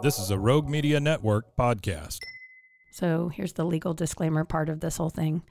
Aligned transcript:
This 0.00 0.18
is 0.18 0.30
a 0.30 0.38
Rogue 0.38 0.68
Media 0.68 1.00
Network 1.00 1.56
podcast. 1.56 2.18
So 2.92 3.28
here's 3.28 3.54
the 3.54 3.64
legal 3.64 3.94
disclaimer 3.94 4.44
part 4.44 4.68
of 4.68 4.80
this 4.80 4.96
whole 4.96 5.10
thing. 5.10 5.42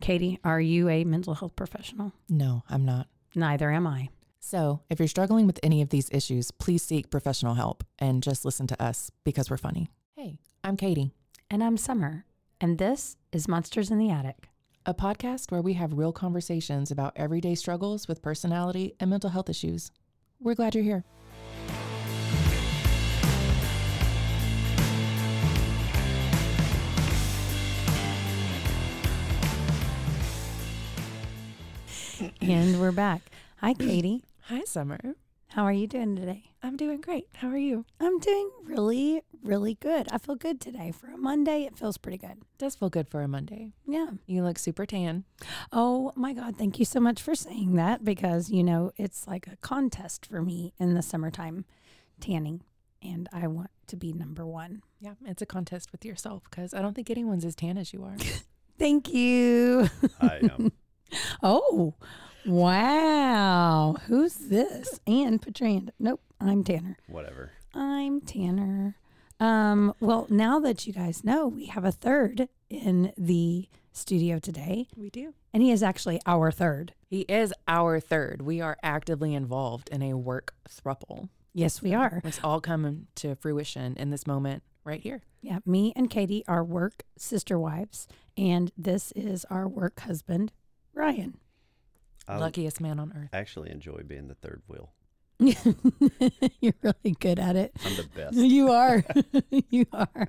Katie, 0.00 0.38
are 0.44 0.60
you 0.60 0.88
a 0.88 1.04
mental 1.04 1.34
health 1.34 1.56
professional? 1.56 2.12
No, 2.28 2.62
I'm 2.70 2.84
not. 2.84 3.08
Neither 3.34 3.70
am 3.70 3.86
I. 3.86 4.08
So, 4.40 4.80
if 4.88 4.98
you're 4.98 5.08
struggling 5.08 5.46
with 5.46 5.60
any 5.62 5.82
of 5.82 5.90
these 5.90 6.08
issues, 6.10 6.50
please 6.52 6.82
seek 6.82 7.10
professional 7.10 7.54
help 7.54 7.84
and 7.98 8.22
just 8.22 8.44
listen 8.44 8.66
to 8.68 8.82
us 8.82 9.10
because 9.24 9.50
we're 9.50 9.56
funny. 9.58 9.90
Hey, 10.16 10.38
I'm 10.64 10.76
Katie, 10.76 11.10
And 11.50 11.62
I'm 11.62 11.76
Summer. 11.76 12.24
And 12.60 12.78
this 12.78 13.16
is 13.32 13.48
Monsters 13.48 13.90
in 13.90 13.98
the 13.98 14.10
Attic. 14.10 14.48
a 14.86 14.94
podcast 14.94 15.50
where 15.50 15.60
we 15.60 15.74
have 15.74 15.92
real 15.92 16.12
conversations 16.12 16.90
about 16.90 17.12
everyday 17.16 17.54
struggles 17.54 18.08
with 18.08 18.22
personality 18.22 18.94
and 18.98 19.10
mental 19.10 19.28
health 19.30 19.50
issues. 19.50 19.90
We're 20.40 20.54
glad 20.54 20.74
you're 20.74 20.84
here. 20.84 21.04
And 32.48 32.80
we're 32.80 32.92
back. 32.92 33.20
Hi, 33.58 33.74
Katie. 33.78 34.24
Hi, 34.44 34.62
Summer. 34.64 34.98
How 35.48 35.64
are 35.64 35.72
you 35.72 35.86
doing 35.86 36.16
today? 36.16 36.44
I'm 36.62 36.76
doing 36.76 37.00
great. 37.00 37.26
How 37.34 37.48
are 37.48 37.58
you? 37.58 37.84
I'm 38.00 38.18
doing 38.18 38.50
really, 38.64 39.22
really 39.42 39.74
good. 39.74 40.08
I 40.10 40.16
feel 40.18 40.34
good 40.34 40.58
today. 40.60 40.90
For 40.90 41.08
a 41.08 41.18
Monday, 41.18 41.64
it 41.64 41.76
feels 41.76 41.98
pretty 41.98 42.16
good. 42.16 42.38
Does 42.56 42.74
feel 42.74 42.88
good 42.88 43.08
for 43.08 43.20
a 43.22 43.28
Monday. 43.28 43.72
Yeah. 43.86 44.12
You 44.26 44.42
look 44.44 44.58
super 44.58 44.86
tan. 44.86 45.24
Oh 45.72 46.12
my 46.16 46.32
God. 46.32 46.56
Thank 46.56 46.78
you 46.78 46.84
so 46.86 47.00
much 47.00 47.20
for 47.20 47.34
saying 47.34 47.74
that 47.74 48.02
because, 48.04 48.50
you 48.50 48.64
know, 48.64 48.92
it's 48.96 49.26
like 49.26 49.46
a 49.46 49.56
contest 49.56 50.24
for 50.26 50.40
me 50.40 50.72
in 50.78 50.94
the 50.94 51.02
summertime 51.02 51.66
tanning. 52.18 52.62
And 53.02 53.28
I 53.32 53.46
want 53.46 53.70
to 53.88 53.96
be 53.96 54.12
number 54.12 54.46
one. 54.46 54.82
Yeah, 55.00 55.14
it's 55.26 55.42
a 55.42 55.46
contest 55.46 55.92
with 55.92 56.04
yourself 56.04 56.44
because 56.50 56.72
I 56.72 56.80
don't 56.80 56.94
think 56.94 57.10
anyone's 57.10 57.44
as 57.44 57.54
tan 57.54 57.76
as 57.78 57.92
you 57.92 58.04
are. 58.04 58.16
Thank 58.78 59.12
you. 59.12 59.88
I 60.20 60.36
am. 60.42 60.72
Oh, 61.42 61.94
wow. 62.46 63.96
Who's 64.06 64.34
this? 64.34 65.00
Anne 65.06 65.38
Petrand. 65.38 65.92
Nope, 65.98 66.20
I'm 66.40 66.64
Tanner. 66.64 66.96
Whatever. 67.08 67.50
I'm 67.74 68.20
Tanner. 68.20 68.96
Um, 69.40 69.94
well, 70.00 70.26
now 70.30 70.58
that 70.60 70.86
you 70.86 70.92
guys 70.92 71.22
know, 71.22 71.46
we 71.46 71.66
have 71.66 71.84
a 71.84 71.92
third 71.92 72.48
in 72.68 73.12
the 73.16 73.68
studio 73.92 74.38
today, 74.38 74.88
we 74.96 75.10
do. 75.10 75.34
and 75.52 75.62
he 75.62 75.70
is 75.70 75.82
actually 75.82 76.20
our 76.26 76.50
third. 76.50 76.94
He 77.08 77.20
is 77.22 77.52
our 77.66 78.00
third. 78.00 78.42
We 78.42 78.60
are 78.60 78.76
actively 78.82 79.34
involved 79.34 79.88
in 79.90 80.02
a 80.02 80.14
work 80.16 80.54
thruple. 80.68 81.28
Yes, 81.54 81.82
we 81.82 81.94
are. 81.94 82.20
It's 82.24 82.40
all 82.44 82.60
coming 82.60 83.06
to 83.16 83.34
fruition 83.36 83.96
in 83.96 84.10
this 84.10 84.26
moment 84.26 84.62
right 84.84 85.00
here. 85.00 85.22
Yeah, 85.40 85.58
me 85.64 85.92
and 85.96 86.10
Katie 86.10 86.44
are 86.48 86.64
work 86.64 87.04
sister 87.16 87.58
wives, 87.58 88.06
and 88.36 88.70
this 88.76 89.12
is 89.12 89.44
our 89.50 89.66
work 89.68 90.00
husband, 90.00 90.52
Ryan. 90.94 91.38
I 92.28 92.36
Luckiest 92.38 92.80
man 92.80 92.98
on 93.00 93.12
earth. 93.16 93.30
actually 93.32 93.70
enjoy 93.70 94.02
being 94.06 94.28
the 94.28 94.34
third 94.34 94.62
wheel. 94.68 94.92
You're 96.60 96.74
really 96.82 97.16
good 97.20 97.38
at 97.38 97.56
it. 97.56 97.72
I'm 97.84 97.96
the 97.96 98.08
best. 98.14 98.36
You 98.36 98.70
are. 98.72 99.04
you 99.70 99.86
are. 99.92 100.28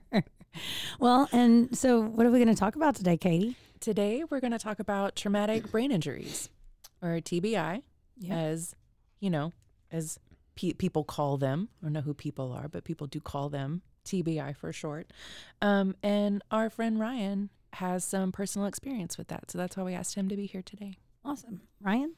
Well, 1.00 1.28
and 1.32 1.76
so 1.78 2.02
what 2.02 2.26
are 2.26 2.32
we 2.32 2.40
going 2.40 2.54
to 2.54 2.60
talk 2.60 2.76
about 2.76 2.96
today, 2.96 3.18
Katie? 3.18 3.56
Today, 3.80 4.24
we're 4.30 4.40
going 4.40 4.52
to 4.52 4.60
talk 4.60 4.80
about 4.80 5.16
traumatic 5.16 5.72
brain 5.72 5.92
injuries, 5.92 6.50
or 7.02 7.10
TBI, 7.22 7.82
Yeah. 8.20 8.36
as 8.38 8.76
you 9.20 9.30
know, 9.30 9.54
as 9.92 10.20
pe- 10.56 10.74
people 10.74 11.04
call 11.04 11.38
them. 11.38 11.70
I 11.82 11.86
don't 11.86 11.94
know 11.94 12.02
who 12.02 12.14
people 12.14 12.52
are, 12.52 12.68
but 12.68 12.84
people 12.84 13.08
do 13.08 13.20
call 13.20 13.50
them 13.50 13.82
TBI 14.06 14.56
for 14.58 14.72
short. 14.74 15.12
Um, 15.62 15.96
and 16.04 16.44
our 16.52 16.70
friend 16.70 17.00
Ryan 17.00 17.50
has 17.74 18.04
some 18.04 18.32
personal 18.32 18.68
experience 18.68 19.18
with 19.18 19.28
that, 19.30 19.50
so 19.52 19.58
that's 19.58 19.78
why 19.78 19.84
we 19.84 19.94
asked 19.94 20.16
him 20.16 20.28
to 20.30 20.36
be 20.36 20.46
here 20.46 20.62
today. 20.64 20.98
Awesome. 21.24 21.62
Ryan, 21.82 22.14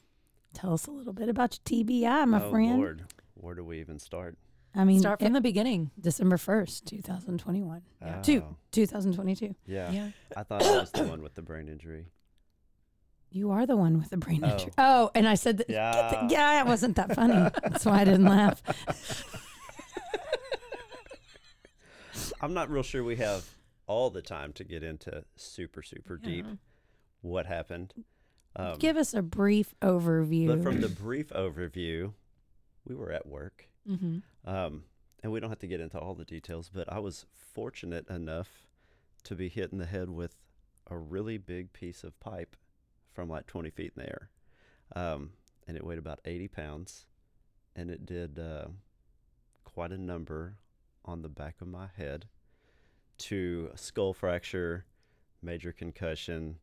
tell 0.53 0.73
us 0.73 0.87
a 0.87 0.91
little 0.91 1.13
bit 1.13 1.29
about 1.29 1.57
your 1.71 1.83
TBI, 1.83 2.27
my 2.27 2.39
friend. 2.39 2.45
oh 2.47 2.51
friend. 2.51 2.77
Lord, 2.79 3.03
where 3.35 3.55
do 3.55 3.63
we 3.63 3.79
even 3.79 3.99
start? 3.99 4.37
I 4.73 4.85
mean, 4.85 4.99
Start 4.99 5.19
from 5.19 5.27
it- 5.27 5.33
the 5.33 5.41
beginning. 5.41 5.91
December 5.99 6.37
1st, 6.37 6.85
2021. 6.85 7.81
Yeah. 8.01 8.07
Uh, 8.07 8.21
two, 8.23 8.41
Oh, 8.47 8.55
2022. 8.71 9.53
yeah. 9.65 9.91
Yeah. 9.91 10.09
I 10.37 10.43
thought 10.43 10.63
I 10.63 10.71
was 10.79 10.91
the 10.91 11.03
one 11.03 11.21
with 11.21 11.35
the 11.35 11.41
brain 11.41 11.67
injury. 11.67 12.05
You 13.31 13.51
are 13.51 13.65
the 13.65 13.75
one 13.75 13.97
with 13.97 14.09
the 14.09 14.17
brain 14.17 14.41
Oh. 14.45 14.51
injury. 14.51 14.71
Oh, 14.77 15.11
and 15.13 15.27
I 15.27 15.35
said 15.35 15.57
that. 15.57 15.69
Yeah. 15.69 16.27
yeah, 16.29 16.61
it 16.61 16.67
wasn't 16.67 16.95
that 16.95 17.13
funny. 17.15 17.33
That's 17.63 17.85
why 17.85 18.01
I 18.01 18.05
didn't 18.05 18.25
laugh. 18.25 18.61
I'm 22.41 22.53
not 22.53 22.69
real 22.69 22.83
sure 22.83 23.03
we 23.03 23.17
have 23.17 23.45
all 23.87 24.09
the 24.09 24.21
time 24.21 24.53
to 24.53 24.63
get 24.63 24.83
into 24.83 25.23
super 25.35 25.81
super 25.83 26.17
deep 26.17 26.45
what 27.21 27.45
happened. 27.45 27.93
Um, 28.55 28.77
Give 28.79 28.97
us 28.97 29.13
a 29.13 29.21
brief 29.21 29.73
overview. 29.81 30.47
but 30.47 30.63
from 30.63 30.81
the 30.81 30.89
brief 30.89 31.29
overview, 31.29 32.13
we 32.85 32.95
were 32.95 33.11
at 33.11 33.25
work. 33.25 33.69
Mm-hmm. 33.89 34.19
Um, 34.49 34.83
and 35.23 35.31
we 35.31 35.39
don't 35.39 35.49
have 35.49 35.59
to 35.59 35.67
get 35.67 35.79
into 35.79 35.99
all 35.99 36.15
the 36.15 36.25
details, 36.25 36.69
but 36.73 36.91
I 36.91 36.99
was 36.99 37.25
fortunate 37.33 38.07
enough 38.09 38.67
to 39.23 39.35
be 39.35 39.49
hit 39.49 39.71
in 39.71 39.77
the 39.77 39.85
head 39.85 40.09
with 40.09 40.35
a 40.89 40.97
really 40.97 41.37
big 41.37 41.73
piece 41.73 42.03
of 42.03 42.19
pipe 42.19 42.55
from 43.13 43.29
like 43.29 43.47
20 43.47 43.69
feet 43.69 43.93
in 43.95 44.03
the 44.03 44.09
air. 44.09 44.29
Um, 44.95 45.31
and 45.67 45.77
it 45.77 45.85
weighed 45.85 45.99
about 45.99 46.19
80 46.25 46.47
pounds. 46.49 47.05
And 47.75 47.89
it 47.89 48.05
did 48.05 48.37
uh, 48.39 48.65
quite 49.63 49.91
a 49.91 49.97
number 49.97 50.57
on 51.05 51.21
the 51.21 51.29
back 51.29 51.55
of 51.61 51.67
my 51.67 51.87
head 51.95 52.25
to 53.19 53.69
a 53.73 53.77
skull 53.77 54.13
fracture, 54.13 54.85
major 55.41 55.71
concussion, 55.71 56.57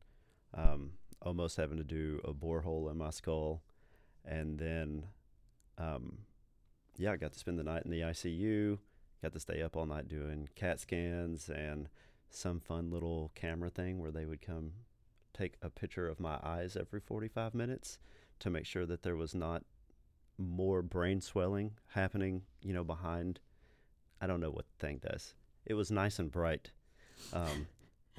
um, 0.54 0.92
almost 1.22 1.56
having 1.56 1.78
to 1.78 1.84
do 1.84 2.20
a 2.24 2.32
borehole 2.32 2.90
in 2.90 2.98
my 2.98 3.10
skull. 3.10 3.62
And 4.24 4.58
then 4.58 5.04
um, 5.78 6.18
yeah, 6.96 7.12
I 7.12 7.16
got 7.16 7.32
to 7.32 7.38
spend 7.38 7.58
the 7.58 7.64
night 7.64 7.84
in 7.84 7.90
the 7.90 8.00
ICU. 8.00 8.78
Got 9.22 9.32
to 9.32 9.40
stay 9.40 9.62
up 9.62 9.76
all 9.76 9.86
night 9.86 10.08
doing 10.08 10.48
CAT 10.54 10.80
scans 10.80 11.48
and 11.48 11.88
some 12.30 12.60
fun 12.60 12.90
little 12.90 13.30
camera 13.34 13.70
thing 13.70 13.98
where 13.98 14.10
they 14.10 14.26
would 14.26 14.42
come 14.42 14.72
take 15.32 15.54
a 15.62 15.70
picture 15.70 16.08
of 16.08 16.20
my 16.20 16.38
eyes 16.42 16.76
every 16.76 17.00
45 17.00 17.54
minutes 17.54 17.98
to 18.40 18.50
make 18.50 18.66
sure 18.66 18.86
that 18.86 19.02
there 19.02 19.16
was 19.16 19.34
not 19.34 19.62
more 20.36 20.82
brain 20.82 21.20
swelling 21.20 21.72
happening, 21.88 22.42
you 22.62 22.72
know, 22.72 22.84
behind. 22.84 23.40
I 24.20 24.26
don't 24.26 24.40
know 24.40 24.50
what 24.50 24.66
thing 24.78 25.00
does. 25.00 25.34
It 25.64 25.74
was 25.74 25.90
nice 25.90 26.18
and 26.18 26.30
bright, 26.30 26.70
um, 27.32 27.66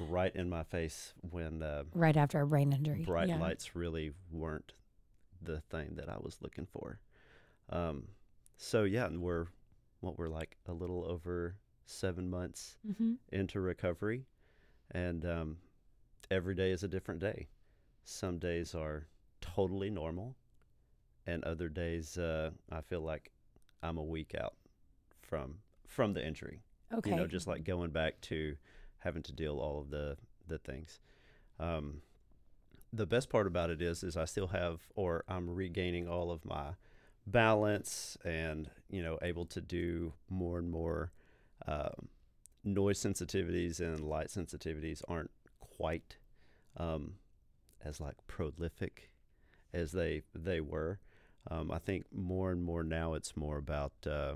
right 0.08 0.36
in 0.36 0.50
my 0.50 0.64
face 0.64 1.14
when 1.30 1.62
uh, 1.64 1.84
right 1.94 2.16
after 2.18 2.42
a 2.42 2.48
brain 2.48 2.72
injury. 2.74 3.04
bright 3.06 3.28
Yeah. 3.30 3.40
lights 3.40 3.76
really 3.76 4.12
weren't 4.32 4.74
the 5.42 5.62
thing 5.70 5.96
that 5.96 6.10
I 6.10 6.18
was 6.20 6.38
looking 6.42 6.66
for. 6.66 7.00
Um, 7.70 8.08
so 8.58 8.84
yeah, 8.84 9.08
we're 9.12 9.48
what 10.02 10.18
we're 10.18 10.28
like 10.30 10.58
a 10.68 10.74
little 10.74 11.06
over 11.06 11.56
seven 11.86 12.30
months 12.30 12.78
Mm-hmm. 12.88 13.14
into 13.32 13.60
recovery, 13.60 14.26
and 14.92 15.26
um, 15.26 15.58
every 16.32 16.56
day 16.56 16.72
is 16.72 16.84
a 16.84 16.88
different 16.88 17.20
day. 17.20 17.48
Some 18.06 18.40
days 18.40 18.74
are 18.76 19.08
totally 19.42 19.90
normal, 19.90 20.36
and 21.28 21.44
other 21.44 21.70
days 21.70 22.18
uh, 22.18 22.52
I 22.72 22.82
feel 22.82 23.02
like 23.02 23.32
I'm 23.84 23.98
a 23.98 24.04
week 24.04 24.36
out 24.40 24.56
from 25.22 25.56
from 25.88 26.14
the 26.14 26.26
injury 26.26 26.60
Okay. 26.94 27.12
you 27.12 27.16
know, 27.16 27.28
just 27.28 27.46
like 27.48 27.64
going 27.64 27.92
back 27.92 28.20
to 28.22 28.56
having 29.00 29.24
to 29.24 29.32
deal 29.32 29.60
all 29.60 29.80
of 29.80 29.90
the 29.90 30.18
the 30.48 30.58
things. 30.58 31.00
Um, 31.60 32.02
the 32.92 33.06
best 33.06 33.30
part 33.30 33.46
about 33.46 33.70
it 33.70 33.82
is, 33.82 34.04
is 34.04 34.18
I 34.18 34.26
still 34.26 34.48
have, 34.48 34.82
or 34.96 35.24
I'm 35.28 35.50
regaining 35.50 36.08
all 36.08 36.32
of 36.32 36.44
my 36.44 36.72
balance, 37.28 38.18
and 38.26 38.70
you 38.90 39.04
know, 39.04 39.20
able 39.22 39.46
to 39.48 39.62
do 39.62 40.14
more 40.30 40.58
and 40.58 40.70
more. 40.70 41.12
Um, 41.68 42.10
noise 42.64 43.00
sensitivities 43.00 43.80
and 43.80 44.00
light 44.02 44.28
sensitivities 44.28 45.02
aren't 45.08 45.32
quite 45.60 46.18
um, 46.78 47.14
as 47.84 48.02
like 48.02 48.16
prolific 48.28 49.12
as 49.74 49.92
they 49.92 50.24
they 50.34 50.60
were. 50.60 51.00
Um, 51.50 51.72
I 51.72 51.80
think 51.80 52.06
more 52.14 52.52
and 52.52 52.64
more 52.64 52.84
now 52.84 53.14
it's 53.14 53.38
more 53.38 53.58
about 53.58 53.94
uh, 54.06 54.36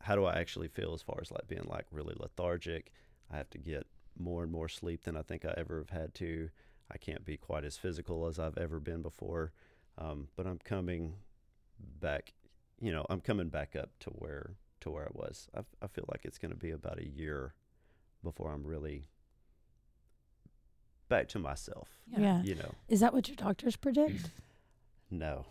how 0.00 0.16
do 0.16 0.24
I 0.24 0.38
actually 0.38 0.68
feel 0.68 0.92
as 0.94 1.02
far 1.02 1.18
as 1.20 1.30
like 1.30 1.46
being 1.46 1.66
like 1.68 1.86
really 1.90 2.14
lethargic? 2.18 2.92
I 3.32 3.36
have 3.36 3.50
to 3.50 3.58
get 3.58 3.86
more 4.18 4.42
and 4.42 4.52
more 4.52 4.68
sleep 4.68 5.04
than 5.04 5.16
I 5.16 5.22
think 5.22 5.44
I 5.44 5.54
ever 5.56 5.78
have 5.78 5.90
had 5.90 6.14
to. 6.16 6.50
I 6.92 6.98
can't 6.98 7.24
be 7.24 7.36
quite 7.36 7.64
as 7.64 7.76
physical 7.76 8.26
as 8.26 8.38
I've 8.38 8.58
ever 8.58 8.80
been 8.80 9.02
before. 9.02 9.52
Um, 9.98 10.28
but 10.36 10.46
I'm 10.46 10.58
coming 10.58 11.14
back, 12.00 12.32
you 12.80 12.92
know, 12.92 13.06
I'm 13.08 13.20
coming 13.20 13.48
back 13.48 13.76
up 13.76 13.90
to 14.00 14.10
where 14.10 14.56
to 14.80 14.90
where 14.90 15.04
I 15.04 15.10
was. 15.12 15.48
I, 15.54 15.60
I 15.82 15.86
feel 15.88 16.06
like 16.10 16.24
it's 16.24 16.38
going 16.38 16.52
to 16.52 16.56
be 16.58 16.70
about 16.70 16.98
a 16.98 17.06
year 17.06 17.54
before 18.24 18.50
I'm 18.50 18.64
really 18.64 19.08
back 21.08 21.28
to 21.28 21.38
myself. 21.38 21.88
Yeah. 22.06 22.42
You 22.42 22.54
know, 22.54 22.74
Is 22.88 23.00
that 23.00 23.12
what 23.12 23.28
your 23.28 23.36
doctors 23.36 23.76
predict? 23.76 24.30
no, 25.10 25.44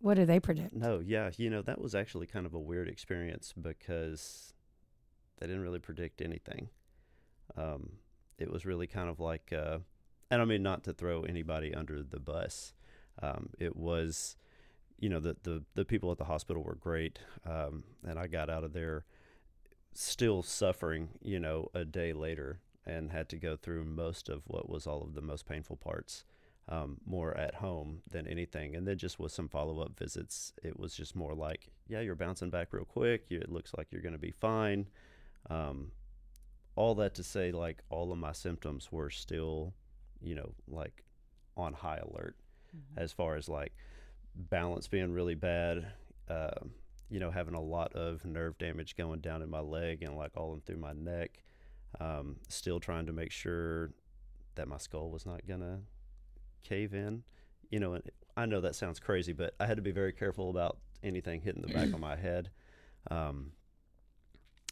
what 0.00 0.14
do 0.14 0.24
they 0.24 0.38
predict? 0.40 0.74
no, 0.74 1.00
yeah, 1.04 1.30
you 1.36 1.50
know, 1.50 1.62
that 1.62 1.80
was 1.80 1.94
actually 1.94 2.26
kind 2.26 2.46
of 2.46 2.54
a 2.54 2.58
weird 2.58 2.88
experience 2.88 3.52
because 3.60 4.54
they 5.38 5.46
didn't 5.46 5.62
really 5.62 5.78
predict 5.78 6.20
anything. 6.22 6.68
Um, 7.56 7.92
it 8.38 8.50
was 8.50 8.64
really 8.64 8.86
kind 8.86 9.08
of 9.08 9.20
like, 9.20 9.52
uh, 9.52 9.78
and 10.30 10.40
I 10.40 10.44
mean, 10.44 10.62
not 10.62 10.84
to 10.84 10.92
throw 10.92 11.22
anybody 11.22 11.74
under 11.74 12.02
the 12.02 12.20
bus. 12.20 12.72
Um, 13.22 13.50
it 13.58 13.76
was, 13.76 14.36
you 14.98 15.08
know, 15.08 15.20
the, 15.20 15.36
the, 15.42 15.62
the 15.74 15.84
people 15.84 16.10
at 16.10 16.18
the 16.18 16.24
hospital 16.24 16.62
were 16.62 16.76
great. 16.76 17.18
Um, 17.44 17.84
and 18.06 18.18
I 18.18 18.26
got 18.26 18.48
out 18.48 18.64
of 18.64 18.72
there 18.72 19.04
still 19.92 20.42
suffering, 20.42 21.08
you 21.22 21.40
know, 21.40 21.68
a 21.74 21.84
day 21.84 22.12
later 22.12 22.60
and 22.86 23.10
had 23.10 23.28
to 23.28 23.36
go 23.36 23.56
through 23.56 23.84
most 23.84 24.28
of 24.28 24.42
what 24.46 24.68
was 24.68 24.86
all 24.86 25.02
of 25.02 25.14
the 25.14 25.20
most 25.20 25.46
painful 25.46 25.76
parts 25.76 26.24
um, 26.68 26.98
more 27.04 27.36
at 27.36 27.56
home 27.56 28.00
than 28.10 28.26
anything. 28.26 28.76
And 28.76 28.86
then 28.86 28.96
just 28.96 29.18
with 29.18 29.32
some 29.32 29.48
follow 29.48 29.80
up 29.80 29.98
visits, 29.98 30.52
it 30.62 30.78
was 30.78 30.94
just 30.94 31.16
more 31.16 31.34
like, 31.34 31.68
yeah, 31.88 32.00
you're 32.00 32.14
bouncing 32.14 32.50
back 32.50 32.72
real 32.72 32.84
quick. 32.84 33.26
You, 33.28 33.40
it 33.40 33.50
looks 33.50 33.72
like 33.76 33.88
you're 33.90 34.02
going 34.02 34.12
to 34.14 34.18
be 34.18 34.30
fine. 34.30 34.86
Um, 35.48 35.90
all 36.80 36.94
that 36.94 37.14
to 37.16 37.22
say, 37.22 37.52
like, 37.52 37.82
all 37.90 38.10
of 38.10 38.16
my 38.16 38.32
symptoms 38.32 38.90
were 38.90 39.10
still, 39.10 39.74
you 40.22 40.34
know, 40.34 40.54
like 40.66 41.04
on 41.54 41.74
high 41.74 41.98
alert 41.98 42.36
as 42.96 43.12
far 43.12 43.36
as 43.36 43.48
like 43.50 43.72
balance 44.34 44.88
being 44.88 45.12
really 45.12 45.34
bad. 45.34 45.92
Uh, 46.26 46.50
you 47.10 47.20
know, 47.20 47.30
having 47.30 47.54
a 47.54 47.60
lot 47.60 47.92
of 47.92 48.24
nerve 48.24 48.56
damage 48.56 48.96
going 48.96 49.20
down 49.20 49.42
in 49.42 49.50
my 49.50 49.60
leg 49.60 50.02
and 50.02 50.16
like 50.16 50.30
all 50.36 50.54
in 50.54 50.60
through 50.62 50.78
my 50.78 50.94
neck. 50.94 51.42
Um, 52.00 52.36
still 52.48 52.80
trying 52.80 53.06
to 53.06 53.12
make 53.12 53.30
sure 53.30 53.90
that 54.54 54.66
my 54.66 54.78
skull 54.78 55.10
was 55.10 55.26
not 55.26 55.46
gonna 55.46 55.80
cave 56.62 56.94
in. 56.94 57.24
You 57.68 57.80
know, 57.80 57.92
and 57.92 58.04
I 58.38 58.46
know 58.46 58.62
that 58.62 58.74
sounds 58.74 58.98
crazy, 59.00 59.34
but 59.34 59.54
I 59.60 59.66
had 59.66 59.76
to 59.76 59.82
be 59.82 59.92
very 59.92 60.14
careful 60.14 60.48
about 60.48 60.78
anything 61.02 61.42
hitting 61.42 61.62
the 61.62 61.74
back 61.74 61.92
of 61.92 62.00
my 62.00 62.16
head. 62.16 62.48
Um, 63.10 63.52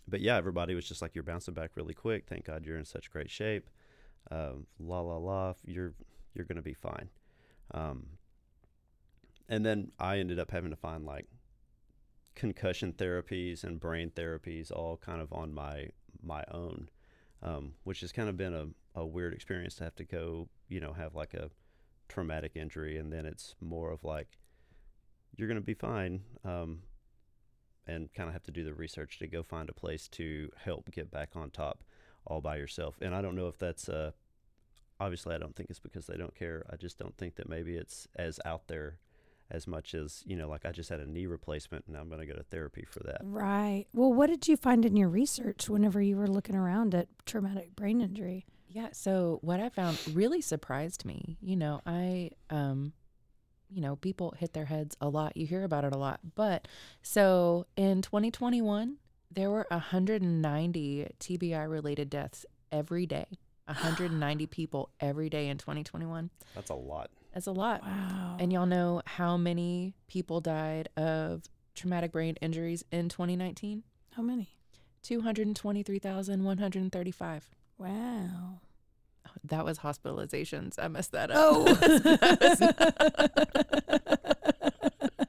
but 0.09 0.21
yeah, 0.21 0.37
everybody 0.37 0.75
was 0.75 0.89
just 0.89 1.03
like, 1.03 1.15
"You're 1.15 1.25
bouncing 1.25 1.55
back 1.55 1.73
really 1.75 1.95
quick. 1.95 2.27
Thank 2.27 2.45
God 2.47 2.65
you're 2.65 2.79
in 2.79 2.85
such 2.85 3.11
great 3.11 3.31
shape." 3.31 3.69
Um, 4.31 4.67
la 4.79 5.01
la 5.01 5.17
la. 5.17 5.55
You're 5.65 5.95
you're 6.35 6.47
gonna 6.47 6.63
be 6.63 6.75
fine. 6.75 7.09
Um, 7.73 8.07
and 9.49 9.65
then 9.65 9.93
I 9.99 10.19
ended 10.19 10.39
up 10.39 10.51
having 10.51 10.71
to 10.71 10.77
find 10.77 11.05
like 11.05 11.27
concussion 12.35 12.93
therapies 12.93 13.65
and 13.65 13.81
brain 13.81 14.11
therapies 14.11 14.71
all 14.71 14.97
kind 14.97 15.21
of 15.21 15.33
on 15.33 15.53
my 15.53 15.89
my 16.23 16.45
own, 16.51 16.89
um, 17.43 17.73
which 17.85 18.01
has 18.01 18.13
kind 18.13 18.29
of 18.29 18.37
been 18.37 18.55
a, 18.55 18.67
a 18.95 19.07
weird 19.07 19.35
experience 19.35 19.75
to 19.77 19.85
have 19.85 19.97
to 19.97 20.05
go, 20.05 20.49
you 20.69 20.81
know, 20.81 20.93
have 20.93 21.15
like 21.15 21.35
a 21.35 21.51
traumatic 22.09 22.53
injury, 22.55 22.99
and 22.99 23.13
then 23.13 23.27
it's 23.27 23.55
more 23.61 23.91
of 23.91 24.05
like 24.05 24.39
you're 25.37 25.49
gonna 25.49 25.61
be 25.61 25.75
fine, 25.75 26.23
um, 26.45 26.81
and 27.89 28.13
kind 28.15 28.29
of 28.29 28.35
have 28.35 28.45
to 28.45 28.53
do 28.53 28.65
the 28.65 28.75
research 28.75 29.19
to 29.19 29.27
go 29.27 29.43
find 29.43 29.69
a 29.69 29.73
place 29.73 30.09
to 30.09 30.51
help 30.57 30.91
get 30.91 31.11
back 31.11 31.31
on 31.35 31.51
top 31.51 31.83
all 32.27 32.41
by 32.41 32.57
yourself. 32.57 32.97
And 33.01 33.15
I 33.15 33.23
don't 33.23 33.35
know 33.35 33.49
if 33.49 33.59
that's 33.59 33.89
uh, 33.89 34.13
obviously 35.01 35.35
I 35.35 35.39
don't 35.39 35.57
think 35.57 35.71
it's 35.71 35.81
because 35.81 36.07
they 36.07 36.17
don't 36.17 36.35
care. 36.35 36.65
I 36.71 36.77
just 36.77 36.99
don't 36.99 37.17
think 37.17 37.37
that 37.37 37.49
maybe 37.49 37.77
it's 37.77 38.07
as 38.17 38.39
out 38.45 38.69
there 38.69 38.99
as 39.51 39.67
much 39.67 39.95
as 39.95 40.23
you 40.27 40.37
know 40.37 40.47
like 40.47 40.67
i 40.67 40.71
just 40.71 40.91
had 40.91 41.01
a 41.01 41.11
knee 41.11 41.25
replacement 41.25 41.83
and 41.87 41.97
i'm 41.97 42.09
going 42.09 42.21
to 42.21 42.27
go 42.27 42.35
to 42.35 42.43
therapy 42.43 42.85
for 42.87 43.01
that 43.01 43.19
Right. 43.23 43.87
Well, 43.95 44.13
what 44.13 44.29
did 44.29 44.47
you 44.47 44.57
find 44.57 44.85
in 44.85 44.97
your 44.97 45.09
research 45.09 45.69
whenever 45.69 46.03
you 46.03 46.17
were 46.17 46.27
looking 46.27 46.55
around 46.55 46.95
at 46.95 47.09
traumatic 47.25 47.75
brain 47.75 48.01
injury? 48.01 48.45
Yeah. 48.69 48.89
So 48.93 49.39
what 49.43 49.61
I 49.61 49.69
found 49.71 49.99
really 50.13 50.41
surprised 50.41 51.05
me. 51.05 51.39
You 51.41 51.57
know, 51.57 51.81
I, 51.87 52.31
um, 52.51 52.93
you 53.71 53.81
know, 53.81 53.97
people 53.97 54.35
hit 54.39 54.53
their 54.53 54.67
heads 54.67 54.97
a 55.01 55.09
lot. 55.09 55.37
You 55.37 55.47
hear 55.47 55.65
about 55.65 55.85
it 55.85 55.95
a 55.95 55.99
lot. 55.99 56.21
But 56.35 56.69
so 57.03 57.67
in 57.77 58.03
2021, 58.03 58.97
there 59.31 59.51
were 59.51 59.67
190 59.71 61.07
TBI 61.21 61.71
related 61.71 62.11
deaths 62.11 62.47
every 62.73 63.07
day. 63.07 63.27
190 63.67 64.47
people 64.47 64.91
every 65.01 65.29
day 65.29 65.49
in 65.49 65.59
2021. 65.59 66.31
that's 66.55 66.71
a 66.71 66.75
lot 66.75 67.11
That's 67.35 67.47
a 67.47 67.53
lot. 67.53 67.83
Wow. 67.83 68.37
And 68.41 68.53
y'all 68.53 68.67
know 68.67 69.03
how 69.05 69.37
many 69.37 69.95
people 70.09 70.41
died 70.41 70.89
of 70.97 71.43
traumatic 71.75 72.13
brain 72.13 72.37
injuries 72.41 72.85
in 72.91 73.09
2019? 73.09 73.85
how 74.19 74.23
many? 74.23 74.49
223,135. 75.05 77.51
Wow. 77.79 78.61
That 79.45 79.65
was 79.65 79.79
hospitalizations. 79.81 80.75
I 80.79 80.89
messed 80.89 81.13
that 81.13 81.31
up. 81.31 81.37
Oh 81.39 81.65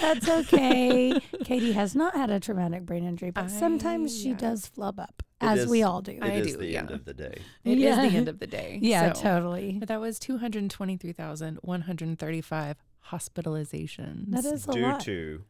That's 0.00 0.28
okay. 0.28 1.18
Katie 1.44 1.72
has 1.72 1.94
not 1.96 2.14
had 2.14 2.30
a 2.30 2.38
traumatic 2.38 2.84
brain 2.84 3.04
injury, 3.04 3.30
but 3.30 3.50
sometimes 3.50 4.16
she 4.20 4.28
yeah. 4.30 4.36
does 4.36 4.66
flub 4.66 5.00
up, 5.00 5.22
It 5.40 5.46
as 5.46 5.66
we 5.66 5.82
all 5.82 6.02
do. 6.02 6.12
It 6.12 6.22
I 6.22 6.32
is 6.32 6.52
do, 6.52 6.58
the 6.58 6.76
end 6.76 6.90
of 6.90 7.04
the 7.06 7.14
day 7.14 7.38
It 7.64 7.78
is 7.78 7.84
Yeah. 7.84 8.06
the 8.08 8.14
end 8.16 8.28
of 8.28 8.38
the 8.38 8.46
day. 8.46 8.78
yeah, 8.82 9.12
So- 9.14 9.22
totally. 9.22 9.76
But 9.78 9.88
that 9.88 10.00
was 10.00 10.18
223,135 10.18 12.76
hospitalizations. 13.10 14.30
That 14.30 14.44
is 14.44 14.68
a 14.68 14.72
due 14.72 14.82
lot. 14.82 15.00
to 15.00 15.42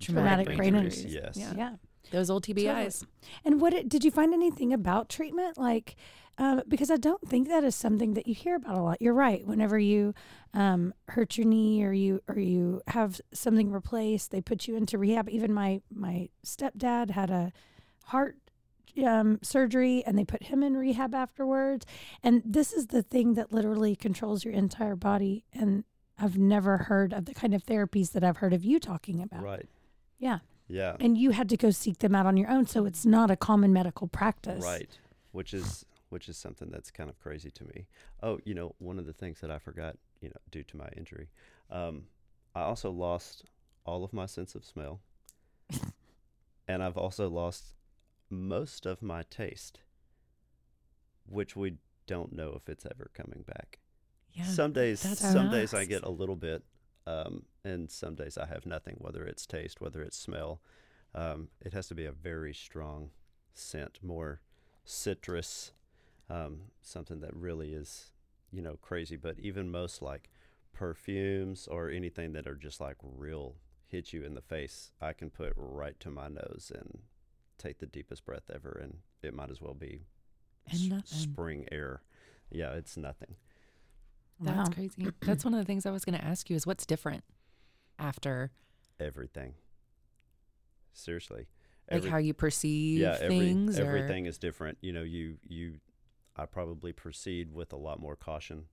Traumatic 0.00 0.56
brain 0.56 0.74
injuries, 0.74 1.04
injuries. 1.04 1.14
yes 1.22 1.36
Yeah. 1.36 1.54
yeah. 1.56 1.76
Those 2.10 2.30
old 2.30 2.44
TBIs. 2.44 3.06
And 3.44 3.60
what 3.60 3.72
it- 3.72 3.88
did 3.88 4.04
you 4.04 4.10
find 4.10 4.34
anything 4.34 4.72
about 4.72 5.08
treatment? 5.08 5.56
Like, 5.56 5.96
um, 6.38 6.62
because 6.66 6.90
I 6.90 6.96
don't 6.96 7.26
think 7.28 7.48
that 7.48 7.62
is 7.64 7.74
something 7.74 8.14
that 8.14 8.26
you 8.26 8.34
hear 8.34 8.56
about 8.56 8.76
a 8.78 8.82
lot. 8.82 9.02
You're 9.02 9.14
right. 9.14 9.46
Whenever 9.46 9.78
you 9.78 10.14
um, 10.54 10.92
hurt 11.08 11.36
your 11.38 11.46
knee 11.46 11.84
or 11.84 11.92
you 11.92 12.20
or 12.28 12.38
you 12.38 12.80
have 12.88 13.20
something 13.32 13.70
replaced, 13.70 14.30
they 14.30 14.40
put 14.40 14.66
you 14.66 14.76
into 14.76 14.98
rehab. 14.98 15.28
Even 15.28 15.52
my 15.52 15.80
my 15.94 16.28
stepdad 16.44 17.10
had 17.10 17.30
a 17.30 17.52
heart 18.06 18.36
um, 19.06 19.38
surgery, 19.42 20.02
and 20.04 20.18
they 20.18 20.24
put 20.24 20.44
him 20.44 20.62
in 20.62 20.76
rehab 20.76 21.14
afterwards. 21.14 21.86
And 22.22 22.42
this 22.44 22.72
is 22.74 22.88
the 22.88 23.02
thing 23.02 23.34
that 23.34 23.50
literally 23.52 23.96
controls 23.96 24.44
your 24.44 24.52
entire 24.52 24.96
body. 24.96 25.44
And 25.52 25.84
I've 26.18 26.36
never 26.36 26.76
heard 26.76 27.12
of 27.14 27.24
the 27.24 27.32
kind 27.34 27.54
of 27.54 27.64
therapies 27.64 28.12
that 28.12 28.22
I've 28.22 28.36
heard 28.38 28.52
of 28.52 28.64
you 28.64 28.78
talking 28.78 29.22
about. 29.22 29.42
right 29.42 29.66
Yeah. 30.18 30.40
Yeah 30.68 30.96
And 31.00 31.16
you 31.18 31.30
had 31.32 31.48
to 31.50 31.56
go 31.56 31.70
seek 31.70 31.98
them 31.98 32.14
out 32.14 32.26
on 32.26 32.36
your 32.36 32.50
own. 32.50 32.66
So 32.66 32.84
it's 32.86 33.04
not 33.04 33.30
a 33.30 33.36
common 33.36 33.72
medical 33.72 34.06
practice. 34.08 34.62
right 34.62 34.90
which 35.32 35.54
is 35.54 35.84
which 36.10 36.28
is 36.28 36.36
something 36.36 36.68
that's 36.70 36.90
kind 36.90 37.08
of 37.08 37.18
crazy 37.18 37.50
to 37.50 37.64
me 37.64 37.86
oh 38.22 38.38
you 38.44 38.54
know 38.54 38.74
one 38.78 38.98
of 38.98 39.06
the 39.06 39.14
things 39.14 39.40
that 39.40 39.50
i 39.50 39.58
forgot 39.58 39.96
you 40.20 40.28
know 40.28 40.36
due 40.50 40.62
to 40.62 40.76
my 40.76 40.88
injury 40.96 41.28
um, 41.70 42.02
i 42.54 42.60
also 42.60 42.90
lost 42.90 43.44
all 43.86 44.04
of 44.04 44.12
my 44.12 44.26
sense 44.26 44.54
of 44.54 44.62
smell 44.62 45.00
and 46.68 46.82
i've 46.82 46.98
also 46.98 47.30
lost 47.30 47.74
most 48.28 48.84
of 48.84 49.00
my 49.02 49.22
taste 49.30 49.80
which 51.26 51.56
we 51.56 51.76
don't 52.06 52.32
know 52.32 52.52
if 52.56 52.68
it's 52.68 52.84
ever 52.86 53.10
coming 53.14 53.42
back 53.46 53.78
Yeah. 54.34 54.44
some 54.44 54.72
days 54.72 55.00
some 55.18 55.50
days 55.50 55.72
i 55.74 55.84
get 55.86 56.02
a 56.04 56.10
little 56.10 56.36
bit 56.36 56.62
um, 57.06 57.44
and 57.64 57.90
some 57.90 58.14
days 58.14 58.36
i 58.36 58.46
have 58.46 58.66
nothing 58.66 58.96
whether 58.98 59.24
it's 59.24 59.46
taste 59.46 59.80
whether 59.80 60.02
it's 60.02 60.16
smell. 60.16 60.60
Um, 61.14 61.48
it 61.60 61.74
has 61.74 61.88
to 61.88 61.94
be 61.94 62.06
a 62.06 62.12
very 62.12 62.54
strong 62.54 63.10
scent 63.52 63.98
more 64.02 64.40
citrus 64.84 65.72
um, 66.30 66.60
something 66.80 67.20
that 67.20 67.34
really 67.36 67.74
is 67.74 68.12
you 68.50 68.62
know 68.62 68.76
crazy. 68.80 69.16
But 69.16 69.38
even 69.38 69.70
most 69.70 70.00
like 70.00 70.30
perfumes 70.72 71.68
or 71.70 71.90
anything 71.90 72.32
that 72.32 72.46
are 72.46 72.54
just 72.54 72.80
like 72.80 72.96
real 73.02 73.56
hit 73.86 74.14
you 74.14 74.24
in 74.24 74.32
the 74.34 74.40
face 74.40 74.90
i 75.02 75.12
can 75.12 75.28
put 75.28 75.52
right 75.54 76.00
to 76.00 76.10
my 76.10 76.28
nose 76.28 76.72
and 76.74 77.00
take 77.58 77.78
the 77.78 77.86
deepest 77.86 78.24
breath 78.24 78.50
ever 78.52 78.80
and 78.82 78.96
it 79.22 79.34
might 79.34 79.50
as 79.50 79.60
well 79.60 79.74
be 79.74 80.00
s- 80.70 80.88
spring 81.04 81.66
air. 81.70 82.00
Yeah 82.50 82.72
it's 82.72 82.96
nothing. 82.96 83.34
That's 84.40 84.68
Wow. 84.68 84.74
crazy. 84.74 85.12
That's 85.20 85.44
one 85.44 85.52
of 85.54 85.60
the 85.60 85.66
things 85.66 85.84
I 85.86 85.90
was 85.90 86.04
going 86.06 86.18
to 86.18 86.24
ask 86.24 86.48
you 86.50 86.56
is 86.56 86.66
what's 86.66 86.86
different 86.86 87.22
after, 88.02 88.50
everything 89.00 89.54
seriously 90.92 91.46
like 91.90 92.04
how 92.04 92.18
you 92.18 92.34
perceive 92.34 93.00
yeah 93.00 93.16
every, 93.20 93.38
things? 93.38 93.78
or- 93.78 93.86
everything 93.86 94.26
is 94.26 94.38
different 94.38 94.78
you 94.82 94.92
know 94.92 95.02
you 95.02 95.36
you 95.48 95.74
i 96.36 96.44
probably 96.44 96.92
proceed 96.92 97.52
with 97.52 97.72
a 97.72 97.76
lot 97.76 97.98
more 97.98 98.14
caution 98.14 98.64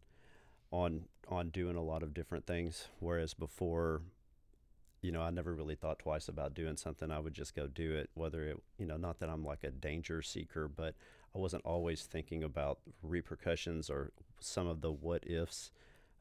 on 0.71 1.05
on 1.29 1.49
doing 1.49 1.75
a 1.75 1.81
lot 1.81 2.03
of 2.03 2.13
different 2.13 2.45
things 2.45 2.87
whereas 2.99 3.33
before 3.33 4.01
you 5.01 5.11
know, 5.11 5.21
I 5.21 5.29
never 5.29 5.53
really 5.53 5.75
thought 5.75 5.99
twice 5.99 6.27
about 6.27 6.53
doing 6.53 6.75
something. 6.75 7.09
I 7.09 7.19
would 7.19 7.33
just 7.33 7.55
go 7.55 7.67
do 7.67 7.93
it, 7.93 8.09
whether 8.15 8.43
it, 8.43 8.61
you 8.77 8.85
know, 8.85 8.97
not 8.97 9.19
that 9.19 9.29
I'm 9.29 9.45
like 9.45 9.63
a 9.63 9.71
danger 9.71 10.21
seeker, 10.21 10.67
but 10.67 10.95
I 11.33 11.37
wasn't 11.37 11.65
always 11.65 12.03
thinking 12.03 12.43
about 12.43 12.79
repercussions 13.01 13.89
or 13.89 14.11
some 14.39 14.67
of 14.67 14.81
the 14.81 14.91
what 14.91 15.23
ifs. 15.25 15.71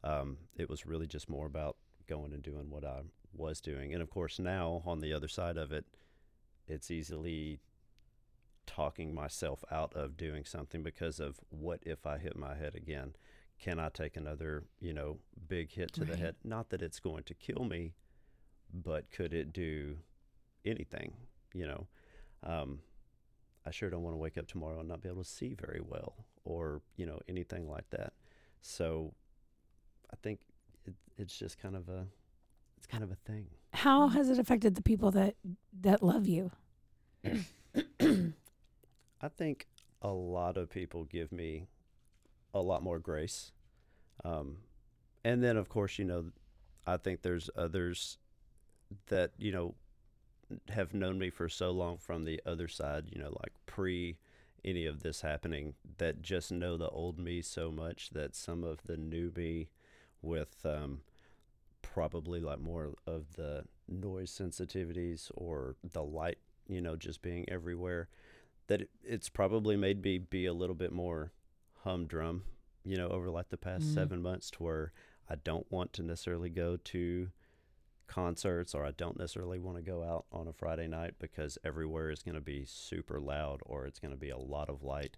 Um, 0.05 0.39
it 0.57 0.71
was 0.71 0.87
really 0.87 1.09
just 1.09 1.29
more 1.29 1.47
about 1.47 1.77
going 2.09 2.33
and 2.33 2.43
doing 2.43 2.71
what 2.71 2.85
I 2.85 3.03
was 3.33 3.61
doing. 3.61 3.93
And 3.93 4.03
of 4.03 4.11
course, 4.11 4.39
now 4.39 4.83
on 4.85 5.01
the 5.01 5.13
other 5.13 5.29
side 5.29 5.57
of 5.57 5.73
it, 5.73 5.85
it's 6.67 6.91
easily 6.91 7.61
talking 8.67 9.15
myself 9.15 9.65
out 9.71 9.95
of 9.95 10.17
doing 10.17 10.45
something 10.45 10.83
because 10.83 11.21
of 11.21 11.41
what 11.49 11.81
if 11.85 12.07
I 12.07 12.19
hit 12.19 12.37
my 12.37 12.55
head 12.55 12.75
again? 12.75 13.15
Can 13.59 13.81
I 13.81 13.89
take 13.89 14.17
another, 14.17 14.65
you 14.81 14.93
know, 14.93 15.19
big 15.49 15.73
hit 15.73 15.93
to 15.95 16.05
the 16.05 16.17
head? 16.17 16.37
Not 16.45 16.71
that 16.71 16.83
it's 16.83 17.01
going 17.01 17.25
to 17.25 17.35
kill 17.35 17.65
me, 17.65 17.95
but 18.73 19.11
could 19.11 19.33
it 19.33 19.53
do 19.53 19.97
anything? 20.65 21.15
You 21.55 21.67
know, 21.67 21.87
um, 22.45 22.81
I 23.67 23.71
sure 23.71 23.91
don't 23.91 24.03
want 24.03 24.15
to 24.15 24.19
wake 24.19 24.39
up 24.39 24.47
tomorrow 24.47 24.79
and 24.79 24.89
not 24.89 25.03
be 25.03 25.09
able 25.09 25.25
to 25.25 25.29
see 25.29 25.55
very 25.55 25.81
well, 25.83 26.15
or 26.45 26.83
you 26.97 27.07
know, 27.07 27.21
anything 27.29 27.69
like 27.69 27.91
that. 27.91 28.13
So, 28.61 29.15
I 30.13 30.17
think 30.23 30.41
it, 30.89 30.95
it's 31.23 31.39
just 31.39 31.59
kind 31.59 31.77
of 31.77 31.89
a, 31.89 32.07
it's 32.77 32.87
kind 32.87 33.05
of 33.05 33.11
a 33.11 33.17
thing. 33.17 33.47
How 33.73 34.09
has 34.09 34.31
it 34.31 34.39
affected 34.39 34.75
the 34.75 34.83
people 34.83 35.11
that 35.13 35.37
that 35.81 36.03
love 36.03 36.27
you? 36.27 36.51
I 39.21 39.29
think 39.29 39.67
a 40.01 40.11
lot 40.11 40.57
of 40.57 40.71
people 40.71 41.05
give 41.05 41.33
me 41.33 41.67
a 42.55 42.61
lot 42.61 42.83
more 42.83 42.99
grace. 42.99 43.53
Um, 44.25 44.59
and 45.25 45.43
then, 45.43 45.57
of 45.57 45.69
course, 45.69 45.99
you 45.99 46.05
know, 46.05 46.27
I 46.87 46.97
think 46.97 47.23
there's 47.23 47.51
others 47.57 48.19
that, 49.09 49.33
you 49.39 49.53
know, 49.53 49.75
have 50.71 50.95
known 50.95 51.19
me 51.19 51.31
for 51.31 51.49
so 51.49 51.71
long 51.73 51.99
from 51.99 52.25
the 52.25 52.41
other 52.47 52.69
side, 52.69 53.07
you 53.13 53.21
know, 53.21 53.37
like 53.43 53.53
pre 53.67 54.17
any 54.65 54.87
of 54.87 55.03
this 55.03 55.21
happening, 55.21 55.75
that 55.99 56.23
just 56.23 56.51
know 56.51 56.77
the 56.77 56.89
old 56.89 57.19
me 57.19 57.43
so 57.43 57.71
much 57.71 58.11
that 58.11 58.35
some 58.35 58.65
of 58.65 58.83
the 58.85 58.97
new 58.97 59.33
me 59.37 59.69
with 60.23 60.65
um, 60.65 61.01
probably 61.83 62.41
like 62.41 62.61
more 62.61 62.95
of 63.07 63.35
the 63.35 63.65
noise 63.89 64.31
sensitivities 64.31 65.31
or 65.35 65.77
the 65.83 66.03
light, 66.03 66.39
you 66.69 66.81
know, 66.81 66.97
just 66.97 67.23
being 67.23 67.49
everywhere 67.49 68.09
that 68.67 68.83
it, 68.83 68.91
it's 69.03 69.29
probably 69.29 69.77
made 69.77 70.03
me 70.03 70.19
be 70.19 70.47
a 70.47 70.53
little 70.53 70.75
bit 70.75 70.93
more 70.93 71.33
humdrum, 71.85 72.45
you 72.85 72.97
know, 72.97 73.09
over 73.09 73.31
like 73.31 73.49
the 73.49 73.57
past 73.57 73.87
Mhm. 73.89 73.95
seven 73.95 74.23
months 74.23 74.51
to 74.53 74.63
where 74.63 74.93
I 75.29 75.37
don't 75.37 75.71
want 75.71 75.93
to 75.95 76.03
necessarily 76.03 76.51
go 76.51 76.77
to 76.77 77.31
concerts 78.07 78.75
or 78.75 78.85
I 78.85 78.91
don't 78.91 79.19
necessarily 79.19 79.59
want 79.59 79.77
to 79.77 79.83
go 79.83 80.03
out 80.03 80.25
on 80.33 80.49
a 80.49 80.53
Friday 80.53 80.89
night 80.89 81.15
because 81.19 81.59
everywhere 81.63 82.11
is 82.11 82.23
going 82.23 82.35
to 82.35 82.41
be 82.41 82.65
super 82.65 83.21
loud 83.21 83.61
or 83.67 83.87
it's 83.87 83.99
going 83.99 84.13
to 84.13 84.17
be 84.19 84.31
a 84.31 84.39
lot 84.39 84.71
of 84.71 84.83
light 84.83 85.17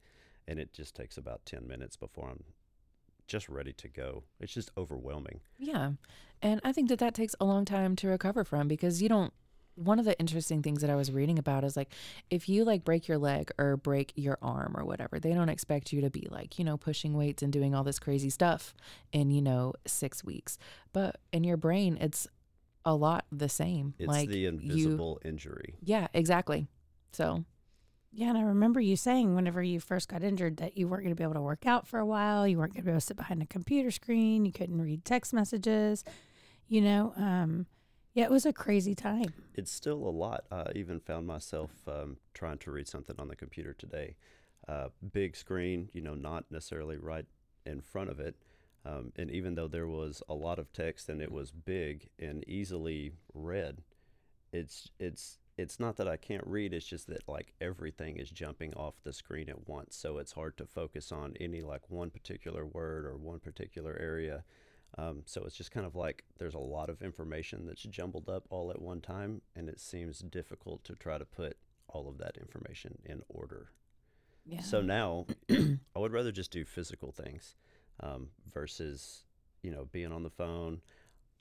and 0.48 0.58
it 0.58 0.72
just 0.72 0.96
takes 0.96 1.16
about 1.16 1.46
10 1.46 1.66
minutes 1.68 1.96
before 1.96 2.28
I'm 2.30 2.44
just 3.30 3.48
ready 3.48 3.72
to 3.72 3.88
go. 3.88 4.24
It's 4.40 4.52
just 4.52 4.70
overwhelming. 4.76 5.40
Yeah. 5.58 5.92
And 6.42 6.60
I 6.64 6.72
think 6.72 6.88
that 6.88 6.98
that 6.98 7.14
takes 7.14 7.34
a 7.40 7.44
long 7.44 7.64
time 7.64 7.96
to 7.96 8.08
recover 8.08 8.44
from 8.44 8.68
because 8.68 9.00
you 9.00 9.08
don't. 9.08 9.32
One 9.76 9.98
of 9.98 10.04
the 10.04 10.18
interesting 10.18 10.62
things 10.62 10.82
that 10.82 10.90
I 10.90 10.96
was 10.96 11.10
reading 11.10 11.38
about 11.38 11.64
is 11.64 11.74
like 11.76 11.90
if 12.28 12.48
you 12.48 12.64
like 12.64 12.84
break 12.84 13.08
your 13.08 13.16
leg 13.16 13.50
or 13.56 13.76
break 13.78 14.12
your 14.14 14.36
arm 14.42 14.74
or 14.76 14.84
whatever, 14.84 15.18
they 15.18 15.32
don't 15.32 15.48
expect 15.48 15.90
you 15.92 16.02
to 16.02 16.10
be 16.10 16.26
like, 16.30 16.58
you 16.58 16.64
know, 16.64 16.76
pushing 16.76 17.14
weights 17.14 17.42
and 17.42 17.50
doing 17.52 17.74
all 17.74 17.84
this 17.84 17.98
crazy 17.98 18.28
stuff 18.28 18.74
in, 19.12 19.30
you 19.30 19.40
know, 19.40 19.72
six 19.86 20.22
weeks. 20.22 20.58
But 20.92 21.18
in 21.32 21.44
your 21.44 21.56
brain, 21.56 21.96
it's 21.98 22.26
a 22.84 22.94
lot 22.94 23.24
the 23.32 23.48
same. 23.48 23.94
It's 23.98 24.08
like 24.08 24.28
the 24.28 24.40
you- 24.40 24.48
invisible 24.48 25.20
injury. 25.24 25.76
yeah, 25.82 26.08
exactly. 26.12 26.66
So, 27.12 27.44
Yeah, 28.12 28.30
and 28.30 28.38
I 28.38 28.42
remember 28.42 28.80
you 28.80 28.96
saying 28.96 29.34
whenever 29.34 29.62
you 29.62 29.78
first 29.78 30.08
got 30.08 30.22
injured 30.24 30.56
that 30.56 30.76
you 30.76 30.88
weren't 30.88 31.04
going 31.04 31.14
to 31.14 31.18
be 31.18 31.22
able 31.22 31.34
to 31.34 31.40
work 31.40 31.64
out 31.64 31.86
for 31.86 32.00
a 32.00 32.06
while. 32.06 32.46
You 32.46 32.58
weren't 32.58 32.72
going 32.72 32.82
to 32.82 32.86
be 32.86 32.90
able 32.90 33.00
to 33.00 33.06
sit 33.06 33.16
behind 33.16 33.40
a 33.40 33.46
computer 33.46 33.90
screen. 33.92 34.44
You 34.44 34.52
couldn't 34.52 34.80
read 34.80 35.04
text 35.04 35.32
messages. 35.32 36.04
You 36.66 36.80
know, 36.80 37.12
um, 37.16 37.66
yeah, 38.14 38.24
it 38.24 38.30
was 38.30 38.46
a 38.46 38.52
crazy 38.52 38.94
time. 38.94 39.32
it's 39.54 39.70
still 39.70 40.06
a 40.06 40.10
lot. 40.10 40.44
I 40.50 40.66
even 40.74 40.98
found 40.98 41.26
myself 41.26 41.70
um, 41.86 42.16
trying 42.34 42.58
to 42.58 42.70
read 42.72 42.88
something 42.88 43.16
on 43.18 43.28
the 43.28 43.36
computer 43.36 43.72
today. 43.72 44.16
Uh, 44.68 44.88
big 45.12 45.36
screen, 45.36 45.88
you 45.92 46.00
know, 46.00 46.14
not 46.14 46.44
necessarily 46.50 46.96
right 46.96 47.26
in 47.64 47.80
front 47.80 48.10
of 48.10 48.18
it. 48.18 48.36
Um, 48.84 49.12
and 49.16 49.30
even 49.30 49.54
though 49.54 49.68
there 49.68 49.86
was 49.86 50.22
a 50.28 50.34
lot 50.34 50.58
of 50.58 50.72
text 50.72 51.08
and 51.08 51.20
it 51.20 51.30
was 51.30 51.50
big 51.52 52.08
and 52.18 52.48
easily 52.48 53.12
read, 53.34 53.82
it's 54.52 54.90
it's 54.98 55.38
it's 55.60 55.78
not 55.78 55.96
that 55.98 56.08
I 56.08 56.16
can't 56.16 56.46
read. 56.46 56.72
It's 56.72 56.86
just 56.86 57.06
that 57.08 57.28
like 57.28 57.52
everything 57.60 58.16
is 58.16 58.30
jumping 58.30 58.72
off 58.74 59.02
the 59.02 59.12
screen 59.12 59.48
at 59.50 59.68
once, 59.68 59.94
so 59.94 60.18
it's 60.18 60.32
hard 60.32 60.56
to 60.56 60.66
focus 60.66 61.12
on 61.12 61.34
any 61.38 61.60
like 61.60 61.90
one 61.90 62.10
particular 62.10 62.64
word 62.64 63.04
or 63.04 63.16
one 63.16 63.40
particular 63.40 63.96
area. 64.00 64.44
Um, 64.98 65.22
so 65.26 65.44
it's 65.44 65.56
just 65.56 65.70
kind 65.70 65.86
of 65.86 65.94
like 65.94 66.24
there's 66.38 66.54
a 66.54 66.58
lot 66.58 66.88
of 66.88 67.02
information 67.02 67.66
that's 67.66 67.82
jumbled 67.82 68.28
up 68.28 68.46
all 68.48 68.70
at 68.70 68.80
one 68.80 69.00
time, 69.00 69.42
and 69.54 69.68
it 69.68 69.80
seems 69.80 70.20
difficult 70.20 70.82
to 70.84 70.94
try 70.94 71.18
to 71.18 71.24
put 71.26 71.58
all 71.88 72.08
of 72.08 72.18
that 72.18 72.36
information 72.38 72.98
in 73.04 73.22
order. 73.28 73.70
Yeah. 74.46 74.62
So 74.62 74.80
now 74.80 75.26
I 75.50 75.98
would 75.98 76.12
rather 76.12 76.32
just 76.32 76.50
do 76.50 76.64
physical 76.64 77.12
things 77.12 77.54
um, 78.00 78.28
versus, 78.52 79.24
you 79.62 79.70
know, 79.70 79.88
being 79.92 80.12
on 80.12 80.22
the 80.22 80.30
phone. 80.30 80.80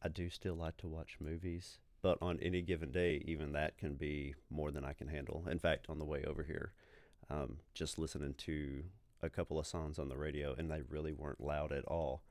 I 0.04 0.10
do 0.10 0.30
still 0.30 0.56
like 0.56 0.78
to 0.78 0.88
watch 0.88 1.18
movies, 1.20 1.80
but 2.02 2.18
on 2.22 2.40
any 2.42 2.62
given 2.62 2.92
day, 2.92 3.22
even 3.26 3.52
that 3.54 3.78
can 3.78 3.96
be 3.96 4.36
more 4.50 4.72
than 4.72 4.86
I 4.86 4.94
can 4.94 5.08
handle. 5.08 5.46
In 5.50 5.60
fact, 5.60 5.88
on 5.90 6.00
the 6.00 6.06
way 6.06 6.24
over 6.24 6.44
here, 6.44 6.74
um, 7.30 7.58
just 7.74 8.00
listening 8.00 8.34
to 8.36 8.84
a 9.22 9.30
couple 9.30 9.60
of 9.60 9.68
songs 9.68 10.00
on 10.00 10.10
the 10.10 10.18
radio, 10.18 10.54
and 10.58 10.72
they 10.72 10.82
really 10.88 11.14
weren't 11.14 11.42
loud 11.42 11.72
at 11.72 11.86
all. 11.86 12.24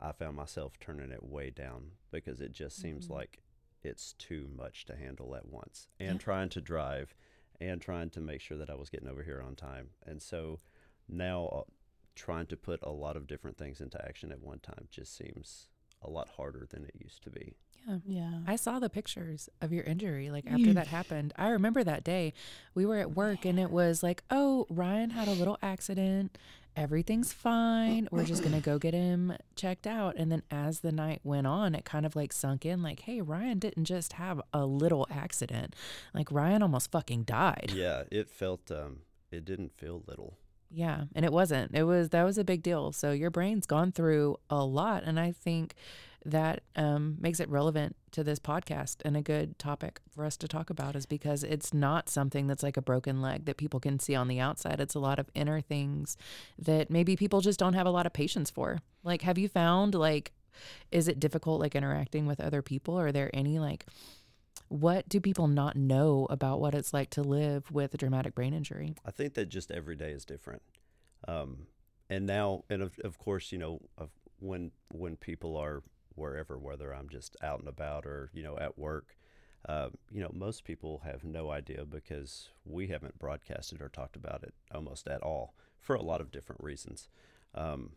I 0.00 0.12
found 0.12 0.36
myself 0.36 0.78
turning 0.78 1.10
it 1.10 1.22
way 1.22 1.50
down 1.50 1.92
because 2.10 2.40
it 2.40 2.52
just 2.52 2.76
seems 2.76 3.06
Mhm. 3.06 3.10
like 3.14 3.42
it's 3.82 4.12
too 4.14 4.48
much 4.48 4.84
to 4.86 4.96
handle 4.96 5.34
at 5.34 5.46
once. 5.46 5.88
And 5.98 6.18
Yeah. 6.18 6.24
trying 6.24 6.48
to 6.50 6.60
drive 6.60 7.14
and 7.60 7.80
trying 7.80 8.10
to 8.10 8.20
make 8.20 8.40
sure 8.40 8.58
that 8.58 8.68
I 8.70 8.74
was 8.74 8.90
getting 8.90 9.08
over 9.08 9.22
here 9.22 9.40
on 9.40 9.56
time. 9.56 9.90
And 10.02 10.20
so 10.22 10.60
now 11.08 11.46
uh, 11.46 11.64
trying 12.14 12.46
to 12.48 12.56
put 12.56 12.80
a 12.82 12.90
lot 12.90 13.16
of 13.16 13.26
different 13.26 13.56
things 13.56 13.80
into 13.80 14.02
action 14.04 14.32
at 14.32 14.40
one 14.40 14.58
time 14.60 14.88
just 14.90 15.14
seems 15.14 15.68
a 16.02 16.10
lot 16.10 16.30
harder 16.30 16.66
than 16.66 16.84
it 16.84 16.94
used 16.96 17.22
to 17.24 17.30
be. 17.30 17.54
Yeah. 17.86 17.98
yeah. 18.04 18.38
I 18.46 18.56
saw 18.56 18.78
the 18.78 18.90
pictures 18.90 19.48
of 19.60 19.72
your 19.72 19.84
injury 19.84 20.30
like 20.30 20.46
after 20.46 20.72
that 20.74 20.88
happened. 20.88 21.32
I 21.36 21.48
remember 21.48 21.84
that 21.84 22.04
day. 22.04 22.32
We 22.74 22.86
were 22.86 22.98
at 22.98 23.14
work 23.14 23.44
and 23.44 23.58
it 23.58 23.70
was 23.70 24.02
like, 24.02 24.22
"Oh, 24.30 24.66
Ryan 24.70 25.10
had 25.10 25.28
a 25.28 25.32
little 25.32 25.58
accident. 25.62 26.38
Everything's 26.76 27.32
fine. 27.32 28.08
We're 28.10 28.24
just 28.24 28.42
going 28.42 28.54
to 28.54 28.60
go 28.60 28.78
get 28.78 28.94
him 28.94 29.34
checked 29.54 29.86
out." 29.86 30.16
And 30.16 30.32
then 30.32 30.42
as 30.50 30.80
the 30.80 30.92
night 30.92 31.20
went 31.22 31.46
on, 31.46 31.74
it 31.74 31.84
kind 31.84 32.04
of 32.04 32.16
like 32.16 32.32
sunk 32.32 32.64
in 32.66 32.82
like, 32.82 33.00
"Hey, 33.00 33.20
Ryan 33.20 33.58
didn't 33.58 33.84
just 33.84 34.14
have 34.14 34.40
a 34.52 34.66
little 34.66 35.06
accident. 35.10 35.74
Like 36.12 36.30
Ryan 36.32 36.62
almost 36.62 36.90
fucking 36.90 37.24
died." 37.24 37.72
Yeah, 37.74 38.04
it 38.10 38.30
felt, 38.30 38.70
um, 38.70 39.00
it 39.30 39.44
didn't 39.44 39.72
feel 39.76 40.02
little. 40.06 40.38
Yeah, 40.76 41.02
and 41.14 41.24
it 41.24 41.32
wasn't. 41.32 41.72
It 41.72 41.84
was 41.84 42.08
that 42.10 42.24
was 42.24 42.36
a 42.36 42.44
big 42.44 42.62
deal. 42.62 42.90
So 42.90 43.12
your 43.12 43.30
brain's 43.30 43.64
gone 43.64 43.92
through 43.92 44.38
a 44.50 44.64
lot, 44.64 45.04
and 45.04 45.20
I 45.20 45.30
think 45.30 45.74
that 46.24 46.62
um, 46.74 47.16
makes 47.20 47.38
it 47.38 47.48
relevant 47.48 47.94
to 48.10 48.24
this 48.24 48.38
podcast 48.38 48.96
and 49.04 49.16
a 49.16 49.22
good 49.22 49.58
topic 49.58 50.00
for 50.10 50.24
us 50.24 50.36
to 50.38 50.48
talk 50.48 50.70
about 50.70 50.96
is 50.96 51.04
because 51.04 51.44
it's 51.44 51.74
not 51.74 52.08
something 52.08 52.46
that's 52.46 52.62
like 52.62 52.78
a 52.78 52.82
broken 52.82 53.20
leg 53.20 53.44
that 53.44 53.58
people 53.58 53.78
can 53.78 53.98
see 53.98 54.14
on 54.14 54.26
the 54.26 54.40
outside. 54.40 54.80
It's 54.80 54.94
a 54.94 55.00
lot 55.00 55.18
of 55.18 55.28
inner 55.34 55.60
things 55.60 56.16
that 56.58 56.90
maybe 56.90 57.14
people 57.14 57.42
just 57.42 57.58
don't 57.60 57.74
have 57.74 57.86
a 57.86 57.90
lot 57.90 58.06
of 58.06 58.14
patience 58.14 58.50
for. 58.50 58.80
Like, 59.04 59.20
have 59.22 59.36
you 59.38 59.48
found 59.48 59.94
like, 59.94 60.32
is 60.90 61.08
it 61.08 61.20
difficult 61.20 61.60
like 61.60 61.74
interacting 61.74 62.26
with 62.26 62.40
other 62.40 62.62
people? 62.62 62.98
Are 62.98 63.12
there 63.12 63.30
any 63.34 63.58
like 63.58 63.84
what 64.74 65.08
do 65.08 65.20
people 65.20 65.46
not 65.46 65.76
know 65.76 66.26
about 66.30 66.60
what 66.60 66.74
it's 66.74 66.92
like 66.92 67.08
to 67.08 67.22
live 67.22 67.70
with 67.70 67.94
a 67.94 67.96
traumatic 67.96 68.34
brain 68.34 68.52
injury? 68.52 68.96
I 69.06 69.12
think 69.12 69.34
that 69.34 69.48
just 69.48 69.70
every 69.70 69.94
day 69.94 70.10
is 70.10 70.24
different. 70.24 70.62
Um, 71.28 71.68
and 72.10 72.26
now, 72.26 72.64
and 72.68 72.82
of, 72.82 72.98
of 73.04 73.16
course, 73.16 73.52
you 73.52 73.58
know, 73.58 73.80
of 73.96 74.10
when 74.40 74.72
when 74.90 75.14
people 75.14 75.56
are 75.56 75.84
wherever, 76.16 76.58
whether 76.58 76.92
I'm 76.92 77.08
just 77.08 77.36
out 77.40 77.60
and 77.60 77.68
about 77.68 78.04
or 78.04 78.30
you 78.34 78.42
know 78.42 78.58
at 78.58 78.76
work, 78.76 79.16
uh, 79.68 79.90
you 80.10 80.20
know, 80.20 80.32
most 80.34 80.64
people 80.64 81.02
have 81.04 81.22
no 81.22 81.52
idea 81.52 81.84
because 81.84 82.48
we 82.64 82.88
haven't 82.88 83.16
broadcasted 83.16 83.80
or 83.80 83.88
talked 83.88 84.16
about 84.16 84.42
it 84.42 84.54
almost 84.74 85.06
at 85.06 85.22
all 85.22 85.54
for 85.78 85.94
a 85.94 86.02
lot 86.02 86.20
of 86.20 86.32
different 86.32 86.64
reasons. 86.64 87.08
Um, 87.54 87.92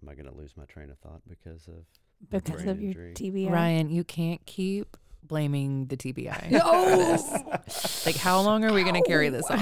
am 0.00 0.08
I 0.08 0.14
going 0.14 0.26
to 0.26 0.34
lose 0.34 0.56
my 0.56 0.66
train 0.66 0.88
of 0.88 0.98
thought 0.98 1.22
because 1.28 1.66
of 1.66 1.84
because 2.30 2.62
brain 2.62 2.68
of 2.68 2.80
your 2.80 2.90
injury? 2.90 3.14
TBI. 3.14 3.50
Ryan, 3.50 3.90
you 3.90 4.04
can't 4.04 4.46
keep 4.46 4.96
blaming 5.22 5.86
the 5.86 5.96
TBI. 5.96 6.60
Oh. 6.64 7.62
Like, 8.04 8.16
how 8.16 8.40
long 8.40 8.64
are 8.64 8.72
we 8.72 8.82
going 8.82 9.00
to 9.00 9.08
carry 9.08 9.28
this 9.28 9.46
on? 9.48 9.58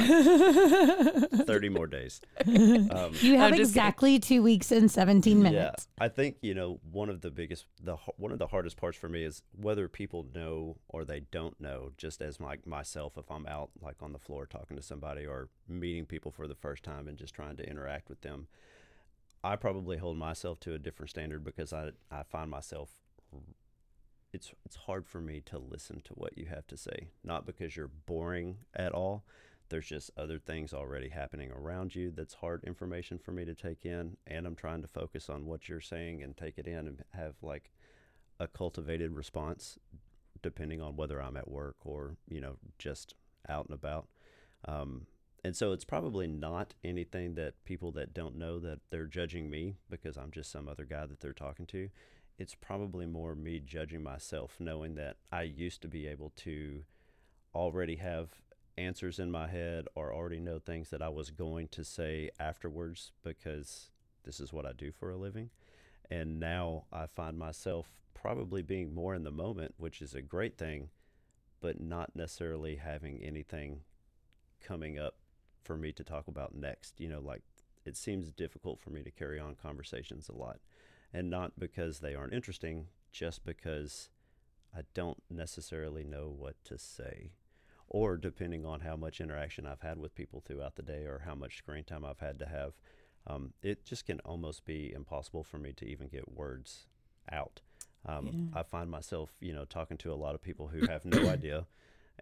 30 1.29 1.69
more 1.69 1.87
days. 1.87 2.21
Um, 2.47 3.13
You 3.21 3.37
have 3.37 3.47
I'm 3.47 3.51
kidding. 3.53 3.61
exactly 3.61 4.19
two 4.19 4.43
weeks 4.43 4.73
and 4.73 4.91
17 4.91 5.43
minutes. 5.43 5.87
Yeah, 5.99 6.05
I 6.05 6.09
think 6.09 6.37
you 6.43 6.55
know 6.55 6.81
one 6.91 7.09
of 7.09 7.21
the 7.21 7.31
biggest, 7.31 7.67
the 7.83 7.97
one 8.17 8.33
of 8.33 8.39
the 8.39 8.47
hardest 8.49 8.77
parts 8.77 8.97
for 8.99 9.09
me 9.09 9.23
is 9.25 9.43
whether 9.61 9.89
people 9.89 10.27
know 10.35 10.77
or 10.89 11.05
they 11.05 11.21
don't 11.31 11.61
know. 11.61 11.91
Just 11.97 12.21
as 12.23 12.41
like 12.41 12.67
myself, 12.67 13.17
if 13.17 13.31
I'm 13.31 13.47
out 13.47 13.71
like 13.81 13.97
on 14.03 14.13
the 14.13 14.19
floor 14.19 14.47
talking 14.47 14.77
to 14.77 14.83
somebody 14.83 15.27
or 15.27 15.49
meeting 15.69 16.07
people 16.07 16.31
for 16.33 16.47
the 16.49 16.55
first 16.55 16.83
time 16.83 17.07
and 17.07 17.17
just 17.19 17.35
trying 17.35 17.57
to 17.59 17.69
interact 17.69 18.09
with 18.09 18.23
them, 18.23 18.49
I 19.45 19.57
probably 19.57 19.99
hold 19.99 20.17
myself 20.17 20.59
to 20.61 20.75
a 20.75 20.79
different 20.79 21.11
standard 21.11 21.45
because 21.45 21.73
I 21.73 21.91
I 22.11 22.23
find 22.25 22.51
myself. 22.51 22.91
It's 24.33 24.53
it's 24.65 24.77
hard 24.77 25.07
for 25.07 25.21
me 25.21 25.41
to 25.47 25.59
listen 25.59 26.01
to 26.05 26.15
what 26.15 26.39
you 26.39 26.47
have 26.47 26.67
to 26.69 26.77
say, 26.77 27.09
not 27.25 27.47
because 27.47 27.77
you're 27.77 27.91
boring 28.07 28.59
at 28.75 28.93
all, 28.93 29.25
there's 29.69 29.87
just 29.87 30.11
other 30.17 30.39
things 30.39 30.73
already 30.73 31.09
happening 31.09 31.51
around 31.53 31.95
you 31.95 32.11
that's 32.11 32.35
hard 32.35 32.63
information 32.65 33.19
for 33.19 33.33
me 33.33 33.45
to 33.45 33.55
take 33.55 33.87
in 33.87 34.17
and 34.27 34.45
i'm 34.45 34.57
trying 34.57 34.83
to 34.83 34.89
focus 34.89 35.31
on 35.31 35.47
what 35.47 35.69
you're 35.69 35.81
saying 35.81 36.25
and 36.25 36.37
take 36.37 36.59
it 36.59 36.67
in 36.67 36.89
and 36.89 37.05
have 37.15 37.37
like 37.41 37.71
a 38.41 38.49
cultivated 38.49 39.13
response 39.13 39.79
depending 40.43 40.81
on 40.81 40.97
whether 40.97 41.23
i'm 41.23 41.37
at 41.37 41.49
work 41.49 41.77
or 41.85 42.17
you 42.29 42.41
know 42.41 42.57
just 42.79 43.15
out 43.49 43.67
and 43.67 43.75
about. 43.75 44.09
Um, 44.67 45.07
and 45.43 45.57
so 45.57 45.73
it's 45.73 45.85
probably 45.85 46.27
not 46.27 46.75
anything 46.85 47.35
that 47.35 47.55
people 47.65 47.93
that 47.93 48.13
don't 48.13 48.37
know 48.37 48.59
that 48.59 48.81
they're 48.91 49.07
judging 49.07 49.49
me 49.49 49.77
because 49.89 50.19
i'm 50.19 50.31
just 50.31 50.53
some 50.53 50.69
other 50.69 50.85
guy 50.85 51.07
that 51.07 51.21
they're 51.21 51.33
talking 51.33 51.65
to 51.67 51.89
it's 52.41 52.55
probably 52.55 53.07
more 53.07 53.35
me 53.35 53.61
judging 53.61 54.03
myself 54.03 54.57
knowing 54.59 54.95
that 54.95 55.17
i 55.31 55.43
used 55.43 55.83
to 55.83 55.89
be 55.89 56.07
able 56.07 56.33
to 56.37 56.83
already 57.55 57.97
have 57.97 58.29
answers 58.81 59.19
in 59.19 59.31
my 59.31 59.47
head 59.49 59.87
or 59.95 60.13
already 60.13 60.41
know 60.41 60.59
things 60.59 60.91
that 60.91 61.03
I 61.03 61.09
was 61.09 61.31
going 61.31 61.69
to 61.69 61.85
say 61.85 62.31
afterwards 62.39 63.13
because 63.23 63.91
this 64.25 64.41
is 64.41 64.53
what 64.53 64.67
I 64.67 64.73
do 64.73 64.91
for 64.91 65.11
a 65.11 65.17
living. 65.17 65.51
And 66.11 66.41
now 66.41 66.85
I 66.93 67.07
find 67.07 67.39
myself 67.39 67.87
probably 68.15 68.63
being 68.63 68.95
more 68.95 69.15
in 69.15 69.23
the 69.23 69.31
moment, 69.31 69.75
which 69.79 70.03
is 70.03 70.15
a 70.15 70.23
great 70.23 70.59
thing, 70.59 70.91
but 71.61 71.81
not 71.81 72.17
necessarily 72.17 72.77
having 72.77 73.23
anything 73.23 73.81
coming 74.61 74.99
up 74.99 75.17
for 75.63 75.77
me 75.77 75.93
to 75.93 76.05
talk 76.05 76.27
about 76.27 76.55
next. 76.55 76.99
You 76.99 77.09
know, 77.09 77.21
like 77.21 77.43
it 77.85 77.97
seems 77.97 78.33
difficult 78.33 78.81
for 78.81 78.91
me 78.91 79.03
to 79.03 79.11
carry 79.11 79.39
on 79.39 79.55
conversations 79.55 80.29
a 80.29 80.35
lot. 80.35 80.59
And 81.13 81.29
not 81.29 81.59
because 81.59 82.01
they 82.01 82.15
aren't 82.15 82.33
interesting, 82.33 82.87
just 83.13 83.45
because 83.45 84.11
I 84.77 84.83
don't 84.95 85.23
necessarily 85.29 86.05
know 86.05 86.33
what 86.37 86.55
to 86.65 86.79
say. 86.79 87.33
Or 87.89 88.17
depending 88.17 88.65
on 88.65 88.81
how 88.81 88.95
much 88.95 89.21
interaction 89.21 89.67
I've 89.67 89.81
had 89.81 89.99
with 89.99 90.15
people 90.15 90.41
throughout 90.41 90.77
the 90.77 90.83
day 90.83 91.05
or 91.07 91.23
how 91.25 91.35
much 91.35 91.59
screen 91.59 91.83
time 91.83 92.05
I've 92.05 92.21
had 92.21 92.39
to 92.39 92.47
have, 92.47 92.75
um, 93.27 93.53
it 93.63 93.85
just 93.85 94.07
can 94.07 94.21
almost 94.21 94.65
be 94.65 94.93
impossible 94.93 95.43
for 95.43 95.59
me 95.59 95.73
to 95.73 95.87
even 95.87 96.09
get 96.09 96.33
words 96.33 96.87
out. 97.31 97.61
Um, 98.07 98.51
I 98.55 98.63
find 98.63 98.91
myself, 98.91 99.31
you 99.41 99.53
know, 99.53 99.65
talking 99.65 99.99
to 99.99 100.13
a 100.13 100.15
lot 100.15 100.35
of 100.35 100.43
people 100.43 100.69
who 100.69 100.87
have 100.87 101.05
no 101.05 101.29
idea, 101.29 101.67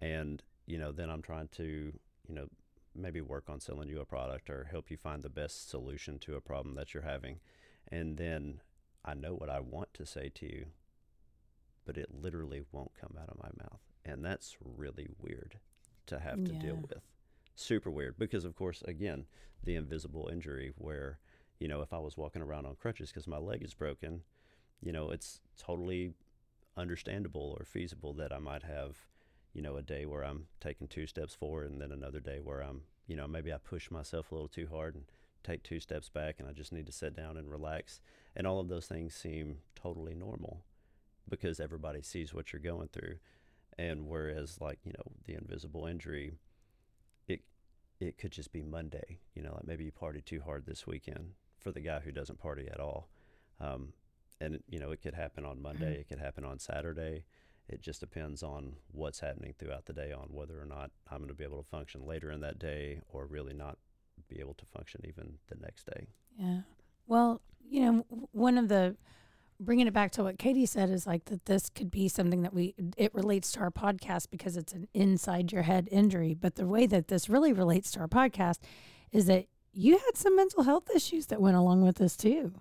and 0.01 0.43
you 0.67 0.79
know, 0.79 0.93
then 0.93 1.09
I'm 1.09 1.23
trying 1.23 1.49
to, 1.53 1.93
you 2.29 2.35
know, 2.35 2.49
maybe 2.95 3.21
work 3.21 3.45
on 3.49 3.61
selling 3.61 3.89
you 3.89 4.01
a 4.01 4.05
product 4.05 4.51
or 4.51 4.67
help 4.71 4.91
you 4.91 4.97
find 4.97 5.23
the 5.23 5.29
best 5.29 5.71
solution 5.71 6.19
to 6.21 6.35
a 6.35 6.41
problem 6.41 6.75
that 6.75 6.95
you're 6.95 7.05
having, 7.05 7.39
and 7.93 8.17
then 8.17 8.61
I 9.09 9.15
know 9.15 9.33
what 9.33 9.49
I 9.49 9.61
want 9.61 9.95
to 9.95 10.05
say 10.05 10.31
to 10.35 10.45
you, 10.45 10.67
but 11.87 11.97
it 11.97 12.11
literally 12.13 12.63
won't 12.73 12.93
come 13.01 13.17
out 13.19 13.31
of 13.31 13.39
my 13.39 13.49
mouth. 13.59 13.81
And 14.05 14.23
that's 14.23 14.59
really 14.63 15.09
weird 15.19 15.59
to 16.07 16.19
have 16.19 16.45
to 16.45 16.53
deal 16.53 16.77
with. 16.77 17.01
Super 17.55 17.91
weird 17.91 18.19
because, 18.19 18.45
of 18.45 18.55
course, 18.55 18.83
again, 18.83 19.25
the 19.65 19.77
invisible 19.77 20.29
injury 20.31 20.73
where, 20.77 21.19
you 21.59 21.69
know, 21.69 21.81
if 21.81 21.93
I 21.95 21.99
was 21.99 22.19
walking 22.19 22.43
around 22.43 22.67
on 22.67 22.77
crutches 22.77 23.09
because 23.09 23.27
my 23.27 23.39
leg 23.39 23.63
is 23.63 23.73
broken, 23.73 24.23
you 24.83 24.93
know, 24.93 25.11
it's 25.11 25.41
totally 25.57 26.13
understandable 26.77 27.57
or 27.59 27.65
feasible 27.65 28.13
that 28.15 28.33
I 28.33 28.39
might 28.39 28.63
have, 28.63 28.99
you 29.55 29.63
know, 29.63 29.77
a 29.77 29.83
day 29.83 30.05
where 30.05 30.23
I'm 30.23 30.49
taking 30.61 30.87
two 30.87 31.07
steps 31.07 31.35
forward 31.35 31.71
and 31.71 31.81
then 31.81 31.93
another 31.93 32.21
day 32.21 32.41
where 32.43 32.63
I'm, 32.63 32.83
you 33.07 33.17
know, 33.17 33.27
maybe 33.27 33.55
I 33.55 33.57
push 33.57 33.91
myself 33.91 34.31
a 34.31 34.35
little 34.35 34.49
too 34.49 34.69
hard 34.71 34.95
and 34.95 35.05
take 35.45 35.63
two 35.63 35.81
steps 35.81 36.09
back 36.09 36.37
and 36.39 36.49
I 36.49 36.53
just 36.53 36.73
need 36.73 36.87
to 36.87 36.93
sit 36.93 37.17
down 37.17 37.37
and 37.37 37.51
relax. 37.51 38.01
And 38.37 38.47
all 38.47 38.61
of 38.61 38.69
those 38.69 38.87
things 38.87 39.15
seem 39.15 39.59
totally 39.75 40.15
normal 40.15 40.63
because 41.29 41.61
everybody 41.61 42.03
sees 42.03 42.35
what 42.35 42.53
you're 42.53 42.61
going 42.61 42.89
through. 42.89 43.17
And 43.79 44.09
whereas 44.09 44.61
like, 44.61 44.79
you 44.85 44.93
know, 44.93 45.13
the 45.25 45.35
invisible 45.35 45.87
injury, 45.87 46.33
it 47.27 47.41
it 48.01 48.19
could 48.19 48.33
just 48.33 48.53
be 48.53 48.63
Monday, 48.63 49.19
you 49.35 49.43
know, 49.43 49.55
like 49.55 49.67
maybe 49.67 49.85
you 49.85 49.93
partied 49.93 50.25
too 50.25 50.41
hard 50.45 50.67
this 50.67 50.87
weekend 50.87 51.33
for 51.59 51.73
the 51.73 51.81
guy 51.81 52.01
who 52.01 52.13
doesn't 52.13 52.41
party 52.41 52.69
at 52.73 52.81
all. 52.81 53.09
Um, 53.61 53.93
and 54.41 54.61
you 54.69 54.79
know, 54.79 54.91
it 54.91 55.03
could 55.03 55.15
happen 55.15 55.45
on 55.45 55.63
Monday, 55.63 55.95
it 56.01 56.09
could 56.09 56.19
happen 56.19 56.45
on 56.45 56.59
Saturday. 56.59 57.25
It 57.69 57.83
just 57.83 58.01
depends 58.01 58.43
on 58.43 58.77
what's 58.93 59.21
happening 59.21 59.55
throughout 59.59 59.85
the 59.85 59.93
day 59.93 60.11
on 60.11 60.29
whether 60.31 60.59
or 60.59 60.65
not 60.65 60.91
I'm 61.11 61.19
going 61.19 61.29
to 61.29 61.35
be 61.35 61.45
able 61.45 61.63
to 61.63 61.69
function 61.69 62.07
later 62.07 62.31
in 62.31 62.41
that 62.41 62.59
day 62.59 63.03
or 63.11 63.27
really 63.27 63.53
not 63.53 63.77
be 64.29 64.41
able 64.41 64.55
to 64.55 64.67
function 64.67 65.01
even 65.05 65.35
the 65.49 65.57
next 65.61 65.87
day. 65.87 66.07
Yeah. 66.39 66.61
Well, 67.07 67.41
you 67.69 67.81
know, 67.81 68.29
one 68.33 68.59
of 68.59 68.69
the 68.69 68.97
bringing 69.61 69.87
it 69.87 69.93
back 69.93 70.13
to 70.13 70.23
what 70.23 70.39
Katie 70.39 70.67
said 70.67 70.89
is 70.91 71.07
like 71.07 71.25
that 71.27 71.47
this 71.47 71.69
could 71.69 71.91
be 71.91 72.09
something 72.09 72.43
that 72.43 72.55
we 72.55 72.75
it 72.97 73.15
relates 73.15 73.51
to 73.53 73.61
our 73.61 73.71
podcast 73.71 74.31
because 74.31 74.57
it's 74.57 74.73
an 74.73 74.89
inside 74.95 75.53
your 75.53 75.63
head 75.63 75.89
injury, 75.91 76.35
but 76.35 76.57
the 76.57 76.67
way 76.67 76.87
that 76.87 77.09
this 77.09 77.29
really 77.29 77.53
relates 77.53 77.91
to 77.93 78.01
our 78.01 78.09
podcast 78.09 78.59
is 79.11 79.27
that 79.27 79.47
you 79.73 79.99
had 79.99 80.17
some 80.17 80.37
mental 80.37 80.63
health 80.63 80.89
issues 80.95 81.27
that 81.27 81.41
went 81.41 81.57
along 81.57 81.83
with 81.83 81.97
this 81.97 82.17
too. 82.17 82.53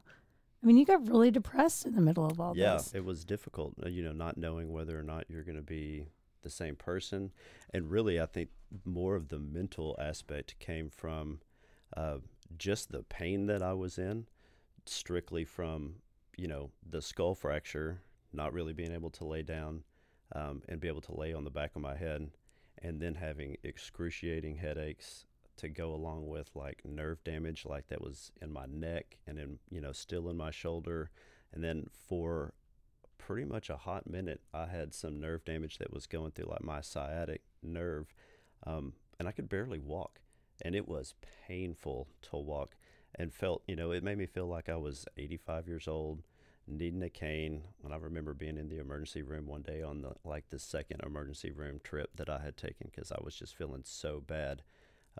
I 0.61 0.65
mean, 0.65 0.77
you 0.77 0.85
got 0.85 1.07
really 1.07 1.31
depressed 1.31 1.85
in 1.85 1.95
the 1.95 2.01
middle 2.01 2.25
of 2.25 2.39
all 2.39 2.57
yeah, 2.57 2.73
this. 2.73 2.91
Yeah, 2.93 2.99
it 2.99 3.05
was 3.05 3.23
difficult, 3.23 3.75
uh, 3.85 3.89
you 3.89 4.03
know, 4.03 4.11
not 4.11 4.37
knowing 4.37 4.71
whether 4.71 4.97
or 4.99 5.03
not 5.03 5.25
you're 5.29 5.43
going 5.43 5.55
to 5.55 5.61
be 5.61 6.07
the 6.41 6.49
same 6.49 6.75
person. 6.75 7.31
And 7.73 7.91
really, 7.91 8.19
I 8.19 8.25
think 8.25 8.49
more 8.83 9.15
of 9.15 9.29
the 9.29 9.39
mental 9.39 9.95
aspect 9.99 10.57
came 10.59 10.89
from 10.89 11.39
uh, 11.95 12.17
just 12.57 12.91
the 12.91 13.03
pain 13.03 13.47
that 13.47 13.61
I 13.61 13.73
was 13.73 13.97
in, 13.97 14.25
strictly 14.85 15.45
from, 15.45 15.95
you 16.37 16.47
know, 16.47 16.71
the 16.87 17.01
skull 17.01 17.35
fracture, 17.35 18.01
not 18.33 18.53
really 18.53 18.73
being 18.73 18.91
able 18.91 19.09
to 19.11 19.25
lay 19.25 19.41
down 19.41 19.83
um, 20.33 20.61
and 20.67 20.79
be 20.79 20.87
able 20.87 21.01
to 21.01 21.15
lay 21.15 21.33
on 21.33 21.43
the 21.43 21.49
back 21.49 21.75
of 21.75 21.81
my 21.81 21.95
head, 21.95 22.29
and 22.81 22.99
then 22.99 23.15
having 23.15 23.57
excruciating 23.63 24.55
headaches 24.55 25.25
to 25.57 25.69
go 25.69 25.93
along 25.93 26.27
with 26.27 26.51
like 26.55 26.81
nerve 26.85 27.23
damage 27.23 27.65
like 27.65 27.87
that 27.87 28.01
was 28.01 28.31
in 28.41 28.53
my 28.53 28.65
neck 28.67 29.17
and 29.25 29.39
in 29.39 29.57
you 29.71 29.81
know 29.81 29.91
still 29.91 30.29
in 30.29 30.37
my 30.37 30.51
shoulder. 30.51 31.09
And 31.51 31.63
then 31.63 31.87
for 32.07 32.53
pretty 33.27 33.45
much 33.45 33.69
a 33.69 33.75
hot 33.75 34.09
minute 34.09 34.39
i 34.53 34.65
had 34.65 34.93
some 34.93 35.19
nerve 35.19 35.43
damage 35.43 35.77
that 35.79 35.91
was 35.91 36.07
going 36.07 36.31
through 36.31 36.45
like 36.45 36.63
my 36.63 36.79
sciatic 36.79 37.41
nerve 37.61 38.13
um, 38.65 38.93
and 39.19 39.27
i 39.27 39.31
could 39.31 39.49
barely 39.49 39.79
walk 39.79 40.21
and 40.61 40.75
it 40.75 40.87
was 40.87 41.15
painful 41.47 42.07
to 42.21 42.37
walk 42.37 42.75
and 43.15 43.33
felt 43.33 43.63
you 43.67 43.75
know 43.75 43.91
it 43.91 44.03
made 44.03 44.17
me 44.17 44.25
feel 44.25 44.47
like 44.47 44.69
i 44.69 44.75
was 44.75 45.05
85 45.17 45.67
years 45.67 45.87
old 45.87 46.21
needing 46.67 47.01
a 47.03 47.09
cane 47.09 47.63
and 47.83 47.93
i 47.93 47.97
remember 47.97 48.33
being 48.33 48.57
in 48.57 48.69
the 48.69 48.79
emergency 48.79 49.21
room 49.21 49.47
one 49.47 49.61
day 49.61 49.81
on 49.81 50.01
the 50.01 50.13
like 50.25 50.49
the 50.49 50.59
second 50.59 51.01
emergency 51.05 51.51
room 51.51 51.79
trip 51.83 52.09
that 52.15 52.29
i 52.29 52.39
had 52.39 52.57
taken 52.57 52.89
because 52.93 53.11
i 53.11 53.17
was 53.23 53.35
just 53.35 53.55
feeling 53.55 53.83
so 53.85 54.21
bad 54.25 54.61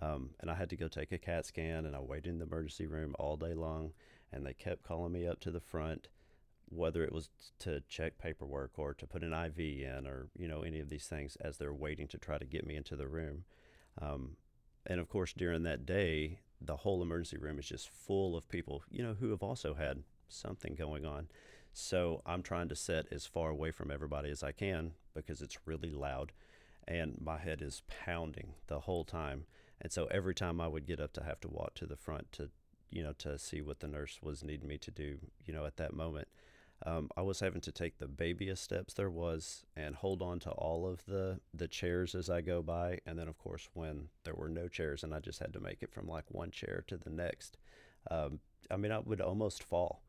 um, 0.01 0.31
and 0.39 0.51
I 0.51 0.55
had 0.55 0.69
to 0.69 0.75
go 0.75 0.87
take 0.87 1.11
a 1.11 1.17
CAT 1.17 1.45
scan, 1.45 1.85
and 1.85 1.95
I 1.95 1.99
waited 1.99 2.27
in 2.27 2.39
the 2.39 2.45
emergency 2.45 2.85
room 2.85 3.15
all 3.17 3.35
day 3.35 3.53
long, 3.53 3.93
and 4.31 4.45
they 4.45 4.53
kept 4.53 4.83
calling 4.83 5.11
me 5.11 5.27
up 5.27 5.39
to 5.41 5.51
the 5.51 5.59
front, 5.59 6.07
whether 6.69 7.03
it 7.03 7.11
was 7.11 7.29
to 7.59 7.81
check 7.87 8.17
paperwork 8.17 8.77
or 8.77 8.93
to 8.93 9.07
put 9.07 9.23
an 9.23 9.33
IV 9.33 9.59
in, 9.59 10.05
or 10.05 10.27
you 10.37 10.47
know 10.47 10.61
any 10.61 10.79
of 10.79 10.89
these 10.89 11.07
things, 11.07 11.35
as 11.37 11.57
they're 11.57 11.73
waiting 11.73 12.07
to 12.09 12.17
try 12.17 12.37
to 12.37 12.45
get 12.45 12.65
me 12.65 12.75
into 12.75 12.95
the 12.95 13.07
room. 13.07 13.45
Um, 13.99 14.37
and 14.87 14.99
of 14.99 15.09
course, 15.09 15.33
during 15.33 15.63
that 15.63 15.85
day, 15.85 16.39
the 16.59 16.77
whole 16.77 17.01
emergency 17.01 17.37
room 17.37 17.59
is 17.59 17.67
just 17.67 17.89
full 17.89 18.35
of 18.35 18.49
people, 18.49 18.83
you 18.89 19.03
know, 19.03 19.13
who 19.19 19.29
have 19.29 19.43
also 19.43 19.75
had 19.75 20.03
something 20.27 20.75
going 20.75 21.05
on. 21.05 21.27
So 21.73 22.21
I'm 22.25 22.41
trying 22.41 22.69
to 22.69 22.75
sit 22.75 23.07
as 23.11 23.27
far 23.27 23.49
away 23.49 23.71
from 23.71 23.91
everybody 23.91 24.31
as 24.31 24.41
I 24.41 24.51
can 24.51 24.93
because 25.13 25.41
it's 25.41 25.59
really 25.65 25.91
loud, 25.91 26.31
and 26.87 27.19
my 27.21 27.37
head 27.37 27.61
is 27.61 27.83
pounding 27.87 28.53
the 28.67 28.79
whole 28.79 29.03
time. 29.03 29.45
And 29.79 29.91
so 29.91 30.05
every 30.05 30.33
time 30.33 30.59
I 30.59 30.67
would 30.67 30.87
get 30.87 30.99
up 30.99 31.13
to 31.13 31.23
have 31.23 31.39
to 31.41 31.47
walk 31.47 31.75
to 31.75 31.85
the 31.85 31.95
front 31.95 32.31
to, 32.33 32.49
you 32.89 33.03
know, 33.03 33.13
to 33.19 33.37
see 33.37 33.61
what 33.61 33.81
the 33.81 33.87
nurse 33.87 34.19
was 34.23 34.43
needing 34.43 34.67
me 34.67 34.77
to 34.79 34.89
do, 34.89 35.19
you 35.45 35.53
know, 35.53 35.65
at 35.65 35.77
that 35.77 35.93
moment, 35.93 36.29
um, 36.85 37.09
I 37.17 37.21
was 37.21 37.39
having 37.39 37.61
to 37.61 37.71
take 37.71 37.97
the 37.97 38.07
babyest 38.07 38.63
steps 38.63 38.93
there 38.93 39.09
was 39.09 39.63
and 39.75 39.95
hold 39.95 40.21
on 40.21 40.39
to 40.41 40.51
all 40.51 40.87
of 40.87 41.03
the 41.05 41.39
the 41.53 41.67
chairs 41.67 42.13
as 42.13 42.29
I 42.29 42.41
go 42.41 42.61
by. 42.61 42.99
And 43.05 43.17
then, 43.17 43.27
of 43.27 43.37
course, 43.37 43.67
when 43.73 44.09
there 44.23 44.35
were 44.35 44.49
no 44.49 44.67
chairs 44.67 45.03
and 45.03 45.13
I 45.13 45.19
just 45.19 45.39
had 45.39 45.53
to 45.53 45.59
make 45.59 45.81
it 45.81 45.91
from 45.91 46.07
like 46.07 46.25
one 46.29 46.51
chair 46.51 46.83
to 46.87 46.97
the 46.97 47.09
next, 47.09 47.57
um, 48.11 48.39
I 48.69 48.77
mean, 48.77 48.91
I 48.91 48.99
would 48.99 49.21
almost 49.21 49.63
fall, 49.63 50.03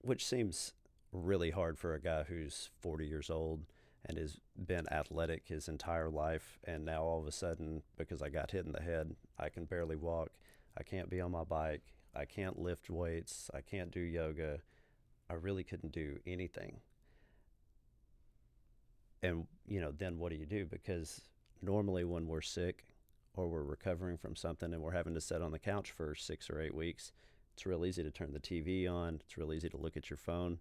which 0.00 0.24
seems 0.24 0.72
really 1.12 1.50
hard 1.50 1.78
for 1.78 1.94
a 1.94 2.00
guy 2.00 2.22
who's 2.22 2.70
40 2.80 3.06
years 3.06 3.28
old 3.28 3.64
and 4.06 4.16
has 4.16 4.38
been 4.56 4.90
athletic 4.90 5.44
his 5.46 5.68
entire 5.68 6.08
life. 6.08 6.58
And 6.64 6.84
now 6.84 7.02
all 7.02 7.20
of 7.20 7.26
a 7.26 7.32
sudden, 7.32 7.82
because 7.98 8.22
I 8.22 8.30
got 8.30 8.50
hit 8.50 8.64
in 8.64 8.72
the 8.72 8.82
head, 8.82 9.14
I 9.38 9.50
can 9.50 9.66
barely 9.66 9.96
walk. 9.96 10.30
I 10.78 10.82
can't 10.82 11.10
be 11.10 11.20
on 11.20 11.30
my 11.30 11.44
bike. 11.44 11.82
I 12.14 12.24
can't 12.24 12.58
lift 12.58 12.90
weights. 12.90 13.50
I 13.54 13.60
can't 13.60 13.90
do 13.90 14.00
yoga. 14.00 14.60
I 15.32 15.36
really 15.36 15.64
couldn't 15.64 15.92
do 15.92 16.18
anything. 16.26 16.80
And, 19.22 19.46
you 19.66 19.80
know, 19.80 19.92
then 19.96 20.18
what 20.18 20.30
do 20.30 20.36
you 20.36 20.44
do? 20.44 20.66
Because 20.66 21.22
normally 21.62 22.04
when 22.04 22.26
we're 22.26 22.42
sick 22.42 22.84
or 23.34 23.48
we're 23.48 23.62
recovering 23.62 24.18
from 24.18 24.36
something 24.36 24.74
and 24.74 24.82
we're 24.82 24.92
having 24.92 25.14
to 25.14 25.20
sit 25.20 25.40
on 25.40 25.52
the 25.52 25.58
couch 25.58 25.90
for 25.90 26.14
six 26.14 26.50
or 26.50 26.60
eight 26.60 26.74
weeks, 26.74 27.12
it's 27.54 27.64
real 27.64 27.86
easy 27.86 28.02
to 28.02 28.10
turn 28.10 28.34
the 28.34 28.40
TV 28.40 28.90
on. 28.90 29.20
It's 29.24 29.38
real 29.38 29.54
easy 29.54 29.70
to 29.70 29.76
look 29.76 29.96
at 29.96 30.10
your 30.10 30.18
phone. 30.18 30.58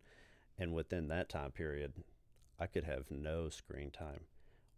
And 0.58 0.74
within 0.74 1.10
that 1.10 1.28
time 1.28 1.52
period, 1.52 1.92
I 2.58 2.68
could 2.68 2.86
have 2.86 3.12
no 3.12 3.50
screen 3.50 3.92
time 3.92 4.22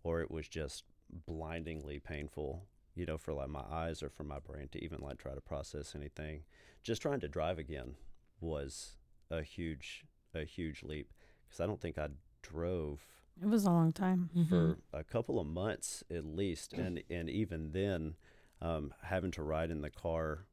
or 0.03 0.21
it 0.21 0.31
was 0.31 0.47
just 0.47 0.83
blindingly 1.27 1.99
painful, 1.99 2.65
you 2.95 3.05
know, 3.05 3.17
for 3.17 3.33
like 3.33 3.49
my 3.49 3.63
eyes 3.69 4.01
or 4.01 4.09
for 4.09 4.23
my 4.23 4.39
brain 4.39 4.69
to 4.71 4.83
even 4.83 5.01
like 5.01 5.17
try 5.19 5.35
to 5.35 5.41
process 5.41 5.93
anything. 5.95 6.41
Just 6.81 7.01
trying 7.01 7.19
to 7.19 7.27
drive 7.27 7.59
again 7.59 7.95
was 8.41 8.97
a 9.37 9.43
huge, 9.43 10.05
a 10.33 10.43
huge 10.43 10.83
leap 10.83 11.11
because 11.47 11.59
I 11.59 11.65
don't 11.65 11.81
think 11.81 11.97
I 11.97 12.09
drove 12.41 12.99
It 13.41 13.47
was 13.47 13.65
a 13.65 13.71
long 13.71 13.91
time. 13.93 14.29
for 14.49 14.77
a 14.93 15.03
couple 15.03 15.39
of 15.39 15.47
months 15.47 16.03
at 16.11 16.25
least, 16.25 16.73
and 16.73 17.01
and 17.09 17.29
even 17.29 17.71
then, 17.71 18.15
um, 18.61 18.93
having 19.03 19.31
to 19.31 19.43
ride 19.43 19.71
in 19.71 19.81
the 19.81 19.89
car 19.89 20.45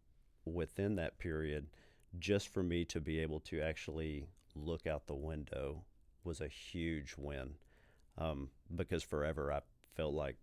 within 0.45 0.97
that 0.97 1.19
period, 1.19 1.67
just 2.19 2.49
for 2.49 2.63
me 2.63 2.85
to 2.87 3.01
be 3.01 3.19
able 3.21 3.41
to 3.41 3.61
actually 3.61 4.27
look 4.55 4.87
out 4.87 5.07
the 5.07 5.15
window 5.15 5.85
was 6.25 6.41
a 6.41 6.49
huge 6.49 7.15
win, 7.17 7.55
um, 8.19 8.51
because 8.75 9.03
forever 9.03 9.53
I 9.53 9.61
felt 9.95 10.15
like 10.15 10.37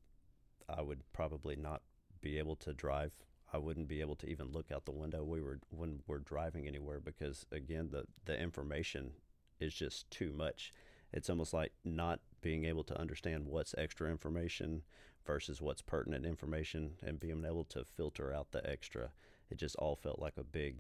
I 0.70 0.82
would 0.82 1.02
probably 1.14 1.56
not 1.56 1.82
be 2.22 2.38
able 2.38 2.56
to 2.58 2.74
drive. 2.74 3.14
I 3.54 3.58
wouldn't 3.58 3.88
be 3.88 4.02
able 4.02 4.16
to 4.18 4.28
even 4.28 4.52
look 4.52 4.72
out 4.72 4.86
the 4.86 4.92
window. 4.92 5.24
We 5.24 5.42
were 5.42 5.60
when 5.70 6.00
we're 6.06 6.20
driving 6.20 6.68
anywhere 6.68 7.00
because 7.00 7.46
again 7.52 7.90
the 7.92 8.06
the 8.26 8.40
information 8.40 9.12
is 9.60 9.74
just 9.74 10.10
too 10.12 10.34
much. 10.34 10.74
It's 11.14 11.30
almost 11.30 11.54
like 11.54 11.72
not 11.86 12.20
being 12.42 12.66
able 12.66 12.84
to 12.86 13.00
understand 13.00 13.48
what's 13.48 13.74
extra 13.78 14.10
information 14.10 14.84
versus 15.26 15.62
what's 15.62 15.82
pertinent 15.82 16.26
information 16.26 16.92
and 17.02 17.20
being 17.20 17.44
able 17.46 17.64
to 17.66 17.86
filter 17.86 18.34
out 18.34 18.52
the 18.52 18.70
extra. 18.70 19.12
It 19.50 19.58
just 19.58 19.76
all 19.78 19.96
felt 19.96 20.20
like 20.20 20.38
a 20.38 20.44
big 20.44 20.80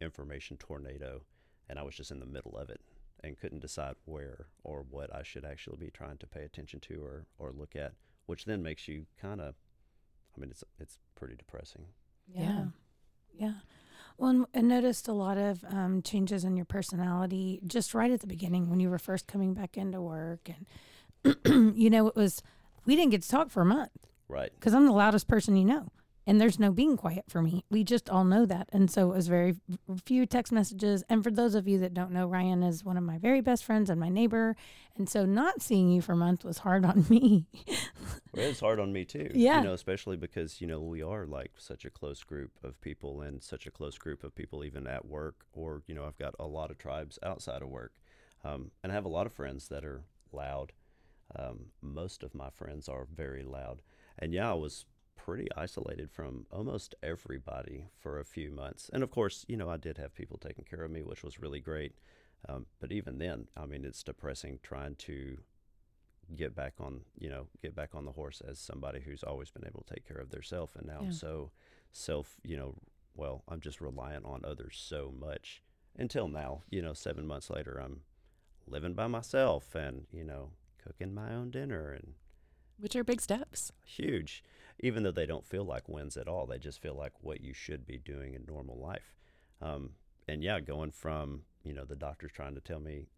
information 0.00 0.56
tornado 0.56 1.22
and 1.68 1.78
I 1.78 1.82
was 1.82 1.94
just 1.94 2.10
in 2.10 2.20
the 2.20 2.26
middle 2.26 2.56
of 2.56 2.70
it 2.70 2.80
and 3.22 3.38
couldn't 3.38 3.60
decide 3.60 3.94
where 4.04 4.46
or 4.64 4.84
what 4.88 5.14
I 5.14 5.22
should 5.22 5.44
actually 5.44 5.76
be 5.76 5.90
trying 5.90 6.18
to 6.18 6.26
pay 6.26 6.42
attention 6.44 6.80
to 6.80 7.02
or, 7.02 7.26
or 7.38 7.52
look 7.52 7.76
at, 7.76 7.92
which 8.26 8.44
then 8.44 8.62
makes 8.62 8.88
you 8.88 9.06
kind 9.20 9.40
of 9.40 9.54
I 10.38 10.40
mean 10.40 10.50
it's 10.50 10.62
it's 10.78 10.98
pretty 11.16 11.34
depressing. 11.36 11.86
Yeah. 12.26 12.66
Yeah. 13.34 13.52
Well, 14.16 14.30
and 14.30 14.46
I 14.54 14.60
noticed 14.60 15.06
a 15.08 15.12
lot 15.12 15.38
of 15.38 15.64
um, 15.68 16.02
changes 16.02 16.44
in 16.44 16.56
your 16.56 16.64
personality 16.64 17.60
just 17.66 17.94
right 17.94 18.10
at 18.10 18.20
the 18.20 18.26
beginning 18.26 18.68
when 18.68 18.80
you 18.80 18.90
were 18.90 18.98
first 18.98 19.26
coming 19.28 19.54
back 19.54 19.76
into 19.76 20.00
work. 20.00 20.48
And, 21.24 21.36
you 21.78 21.88
know, 21.88 22.08
it 22.08 22.16
was, 22.16 22.42
we 22.84 22.96
didn't 22.96 23.12
get 23.12 23.22
to 23.22 23.28
talk 23.28 23.50
for 23.50 23.62
a 23.62 23.64
month 23.66 23.90
Right. 24.28 24.50
because 24.54 24.74
I'm 24.74 24.86
the 24.86 24.92
loudest 24.92 25.28
person 25.28 25.56
you 25.56 25.64
know. 25.64 25.92
And 26.28 26.38
there's 26.38 26.58
no 26.58 26.70
being 26.72 26.98
quiet 26.98 27.24
for 27.26 27.40
me. 27.40 27.64
We 27.70 27.82
just 27.84 28.10
all 28.10 28.22
know 28.22 28.44
that. 28.44 28.68
And 28.70 28.90
so 28.90 29.10
it 29.10 29.14
was 29.14 29.28
very 29.28 29.56
few 30.04 30.26
text 30.26 30.52
messages. 30.52 31.02
And 31.08 31.24
for 31.24 31.30
those 31.30 31.54
of 31.54 31.66
you 31.66 31.78
that 31.78 31.94
don't 31.94 32.10
know, 32.10 32.26
Ryan 32.26 32.62
is 32.62 32.84
one 32.84 32.98
of 32.98 33.02
my 33.02 33.16
very 33.16 33.40
best 33.40 33.64
friends 33.64 33.88
and 33.88 33.98
my 33.98 34.10
neighbor. 34.10 34.54
And 34.94 35.08
so 35.08 35.24
not 35.24 35.62
seeing 35.62 35.88
you 35.88 36.02
for 36.02 36.14
months 36.14 36.44
was 36.44 36.58
hard 36.58 36.84
on 36.84 37.06
me. 37.08 37.46
Well, 38.34 38.50
it's 38.50 38.60
hard 38.60 38.78
on 38.78 38.92
me 38.92 39.06
too. 39.06 39.30
Yeah. 39.34 39.58
You 39.58 39.64
know, 39.64 39.72
especially 39.72 40.16
because, 40.16 40.60
you 40.60 40.66
know, 40.66 40.80
we 40.80 41.02
are 41.02 41.26
like 41.26 41.52
such 41.56 41.86
a 41.86 41.90
close 41.90 42.22
group 42.22 42.52
of 42.62 42.78
people 42.82 43.22
and 43.22 43.42
such 43.42 43.66
a 43.66 43.70
close 43.70 43.96
group 43.96 44.22
of 44.22 44.34
people 44.34 44.62
even 44.62 44.86
at 44.86 45.06
work 45.06 45.46
or, 45.54 45.82
you 45.86 45.94
know, 45.94 46.04
I've 46.04 46.18
got 46.18 46.34
a 46.38 46.46
lot 46.46 46.70
of 46.70 46.76
tribes 46.76 47.18
outside 47.22 47.62
of 47.62 47.68
work. 47.68 47.94
Um, 48.44 48.70
and 48.82 48.92
I 48.92 48.94
have 48.94 49.06
a 49.06 49.08
lot 49.08 49.26
of 49.26 49.32
friends 49.32 49.68
that 49.68 49.84
are 49.84 50.04
loud. 50.30 50.72
Um, 51.34 51.72
most 51.80 52.22
of 52.22 52.34
my 52.34 52.50
friends 52.50 52.86
are 52.86 53.06
very 53.12 53.42
loud. 53.42 53.80
And 54.18 54.34
yeah, 54.34 54.50
I 54.50 54.54
was 54.54 54.84
pretty 55.18 55.48
isolated 55.56 56.10
from 56.10 56.46
almost 56.50 56.94
everybody 57.02 57.84
for 58.00 58.18
a 58.18 58.24
few 58.24 58.50
months. 58.50 58.88
And 58.92 59.02
of 59.02 59.10
course, 59.10 59.44
you 59.48 59.56
know, 59.58 59.68
I 59.68 59.76
did 59.76 59.98
have 59.98 60.14
people 60.14 60.38
taking 60.38 60.64
care 60.64 60.82
of 60.82 60.90
me, 60.90 61.02
which 61.02 61.22
was 61.22 61.38
really 61.40 61.60
great. 61.60 61.94
Um, 62.48 62.64
but 62.80 62.92
even 62.92 63.18
then, 63.18 63.48
I 63.56 63.66
mean, 63.66 63.84
it's 63.84 64.02
depressing 64.02 64.60
trying 64.62 64.94
to 64.96 65.38
get 66.36 66.54
back 66.54 66.74
on 66.78 67.00
you 67.18 67.30
know 67.30 67.46
get 67.62 67.74
back 67.74 67.94
on 67.94 68.04
the 68.04 68.12
horse 68.12 68.42
as 68.46 68.58
somebody 68.58 69.00
who's 69.00 69.22
always 69.22 69.50
been 69.50 69.66
able 69.66 69.82
to 69.82 69.94
take 69.94 70.06
care 70.06 70.18
of 70.18 70.28
theirself 70.30 70.76
and 70.76 70.86
now 70.86 70.98
Yeah. 71.00 71.06
I'm 71.06 71.12
so 71.12 71.50
self 71.90 72.36
you 72.44 72.54
know 72.58 72.74
well 73.16 73.44
I'm 73.48 73.60
just 73.60 73.80
reliant 73.80 74.26
on 74.26 74.44
others 74.44 74.76
so 74.78 75.10
much 75.18 75.62
until 75.96 76.28
now 76.28 76.64
you 76.68 76.82
know 76.82 76.92
7 76.92 77.26
months 77.26 77.48
later 77.48 77.80
I'm 77.82 78.02
living 78.66 78.92
by 78.92 79.06
myself 79.06 79.74
and 79.74 80.06
you 80.12 80.22
know 80.22 80.50
cooking 80.84 81.14
my 81.14 81.32
own 81.32 81.50
dinner 81.50 81.92
and 81.92 82.12
Which 82.78 82.94
are 82.96 83.04
big 83.04 83.20
steps. 83.20 83.72
huge 83.84 84.42
even 84.80 85.02
though 85.02 85.10
they 85.10 85.26
don't 85.26 85.44
feel 85.46 85.64
like 85.64 85.88
wins 85.88 86.16
at 86.16 86.28
all 86.28 86.46
they 86.46 86.58
just 86.58 86.80
feel 86.80 86.94
like 86.94 87.12
what 87.20 87.40
you 87.40 87.52
should 87.52 87.84
be 87.84 87.98
doing 87.98 88.34
in 88.34 88.44
normal 88.46 88.78
life 88.78 89.14
um, 89.60 89.90
and 90.28 90.42
yeah 90.44 90.60
going 90.60 90.92
from 90.92 91.42
you 91.64 91.72
know 91.72 91.84
the 91.84 91.96
doctor's 91.96 92.30
trying 92.30 92.54
to 92.54 92.60
tell 92.60 92.78
me 92.78 93.08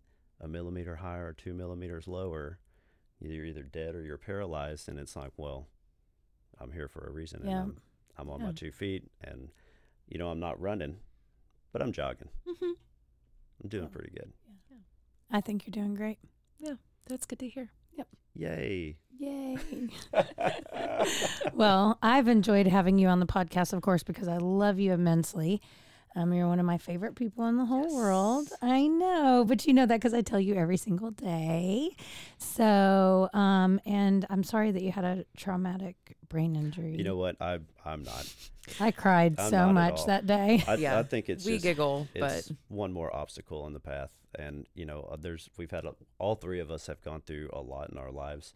a 0.40 0.48
millimeter 0.48 0.96
higher 0.96 1.26
or 1.28 1.32
two 1.34 1.52
millimeters 1.52 2.08
lower 2.08 2.58
you're 3.20 3.44
either 3.44 3.62
dead 3.62 3.94
or 3.94 4.02
you're 4.02 4.16
paralyzed 4.16 4.88
and 4.88 4.98
it's 4.98 5.14
like 5.16 5.32
well 5.36 5.68
i'm 6.58 6.72
here 6.72 6.88
for 6.88 7.06
a 7.06 7.10
reason 7.12 7.42
Yeah. 7.44 7.50
and 7.50 7.60
i'm, 7.60 7.76
I'm 8.16 8.30
on 8.30 8.40
Yeah. 8.40 8.46
my 8.46 8.52
two 8.52 8.72
feet 8.72 9.04
and 9.22 9.50
you 10.08 10.18
know 10.18 10.30
i'm 10.30 10.40
not 10.40 10.58
running 10.58 10.96
but 11.72 11.82
i'm 11.82 11.92
jogging 11.92 12.30
Mm-hmm. 12.48 12.72
i'm 13.62 13.68
doing 13.68 13.84
Yeah. 13.84 13.88
pretty 13.90 14.10
good 14.12 14.32
Yeah. 14.70 14.76
I 15.30 15.40
think 15.42 15.66
you're 15.66 15.72
doing 15.72 15.94
great. 15.94 16.18
Yeah. 16.58 16.74
That's 17.06 17.24
good 17.26 17.38
to 17.40 17.48
hear. 17.48 17.70
Yep. 17.96 18.08
Yay 18.34 18.96
Yay. 19.20 19.58
well, 21.54 21.98
I've 22.02 22.26
enjoyed 22.26 22.66
having 22.66 22.98
you 22.98 23.08
on 23.08 23.20
the 23.20 23.26
podcast, 23.26 23.72
of 23.74 23.82
course, 23.82 24.02
because 24.02 24.28
I 24.28 24.38
love 24.38 24.78
you 24.78 24.92
immensely. 24.92 25.60
Um, 26.16 26.32
you're 26.32 26.48
one 26.48 26.58
of 26.58 26.66
my 26.66 26.78
favorite 26.78 27.14
people 27.14 27.46
in 27.46 27.56
the 27.56 27.66
whole 27.66 27.94
world. 27.94 28.48
I 28.62 28.88
know, 28.88 29.44
but 29.46 29.66
you 29.66 29.72
know 29.74 29.86
that 29.86 29.96
because 30.00 30.14
I 30.14 30.22
tell 30.22 30.40
you 30.40 30.54
every 30.54 30.76
single 30.76 31.10
day. 31.12 31.94
So, 32.38 33.28
um, 33.32 33.80
and 33.86 34.26
I'm 34.28 34.42
sorry 34.42 34.72
that 34.72 34.82
you 34.82 34.90
had 34.90 35.04
a 35.04 35.24
traumatic 35.36 36.16
brain 36.28 36.56
injury. 36.56 36.94
you 36.96 37.02
know 37.02 37.16
what 37.16 37.34
i 37.40 37.58
i'm 37.84 38.04
not 38.04 38.24
I 38.78 38.92
cried 38.92 39.34
I'm 39.36 39.50
so 39.50 39.72
much 39.72 40.06
that 40.06 40.26
day. 40.26 40.62
i, 40.68 40.74
Yeah. 40.76 40.96
I 40.96 41.02
think 41.02 41.28
it's 41.28 41.44
we 41.44 41.54
just 41.54 41.64
giggle, 41.64 42.06
it's 42.14 42.48
but 42.48 42.56
one 42.68 42.92
more 42.92 43.14
obstacle 43.14 43.66
in 43.66 43.72
the 43.72 43.80
path 43.80 44.10
and 44.38 44.66
you 44.74 44.86
know 44.86 45.08
uh, 45.10 45.16
there's 45.18 45.50
we've 45.58 45.72
had 45.72 45.84
a, 45.84 45.94
all 46.20 46.36
three 46.36 46.60
of 46.60 46.70
us 46.70 46.86
have 46.86 47.02
gone 47.02 47.20
through 47.20 47.50
a 47.52 47.60
lot 47.60 47.90
in 47.90 47.98
our 47.98 48.12
lives 48.12 48.54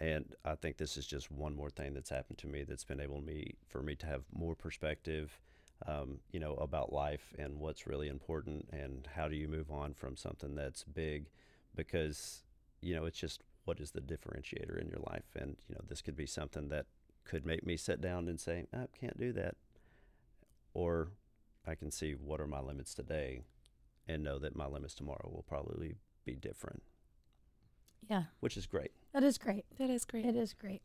and 0.00 0.34
i 0.44 0.54
think 0.54 0.76
this 0.76 0.96
is 0.96 1.06
just 1.06 1.30
one 1.30 1.54
more 1.54 1.70
thing 1.70 1.94
that's 1.94 2.10
happened 2.10 2.38
to 2.38 2.46
me 2.46 2.64
that's 2.64 2.84
been 2.84 3.00
able 3.00 3.20
to 3.20 3.26
me 3.26 3.54
for 3.68 3.82
me 3.82 3.94
to 3.94 4.06
have 4.06 4.22
more 4.32 4.54
perspective 4.54 5.38
um, 5.86 6.18
you 6.32 6.40
know 6.40 6.54
about 6.54 6.92
life 6.92 7.34
and 7.38 7.58
what's 7.58 7.86
really 7.86 8.08
important 8.08 8.68
and 8.72 9.08
how 9.14 9.28
do 9.28 9.36
you 9.36 9.48
move 9.48 9.70
on 9.70 9.94
from 9.94 10.16
something 10.16 10.54
that's 10.54 10.84
big? 10.84 11.26
Because 11.74 12.44
you 12.80 12.94
know 12.94 13.04
it's 13.04 13.18
just 13.18 13.42
what 13.64 13.80
is 13.80 13.90
the 13.90 14.00
differentiator 14.00 14.80
in 14.80 14.88
your 14.88 15.00
life? 15.10 15.24
And 15.36 15.56
you 15.68 15.74
know 15.74 15.82
this 15.88 16.00
could 16.02 16.16
be 16.16 16.26
something 16.26 16.68
that 16.68 16.86
could 17.24 17.44
make 17.46 17.66
me 17.66 17.76
sit 17.76 18.00
down 18.00 18.28
and 18.28 18.40
say 18.40 18.66
"Ah, 18.74 18.82
i 18.82 18.98
can't 18.98 19.18
do 19.18 19.32
that. 19.32 19.56
Or 20.72 21.08
I 21.66 21.74
can 21.74 21.90
see 21.90 22.12
what 22.12 22.40
are 22.40 22.46
my 22.46 22.60
limits 22.60 22.94
today 22.94 23.42
and 24.06 24.22
know 24.22 24.38
that 24.38 24.56
my 24.56 24.66
limits 24.66 24.94
tomorrow 24.94 25.30
will 25.32 25.44
probably 25.46 25.96
be 26.24 26.34
different, 26.34 26.82
yeah, 28.08 28.24
which 28.40 28.56
is 28.56 28.66
great. 28.66 28.92
That 29.14 29.22
is 29.22 29.38
great. 29.38 29.64
that 29.78 29.88
is 29.88 30.04
great. 30.04 30.26
It 30.26 30.36
is 30.36 30.52
great. 30.52 30.82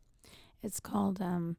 It's 0.62 0.80
called 0.80 1.20
um, 1.20 1.56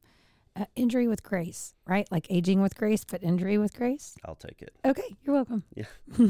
uh, 0.54 0.66
injury 0.76 1.08
with 1.08 1.22
grace, 1.22 1.74
right? 1.86 2.06
Like 2.12 2.26
aging 2.30 2.60
with 2.60 2.76
grace, 2.76 3.04
but 3.04 3.22
injury 3.22 3.56
with 3.58 3.74
grace. 3.74 4.16
I'll 4.24 4.34
take 4.34 4.60
it. 4.62 4.72
Okay, 4.84 5.16
you're 5.24 5.34
welcome. 5.34 5.64
Yeah. 5.74 5.86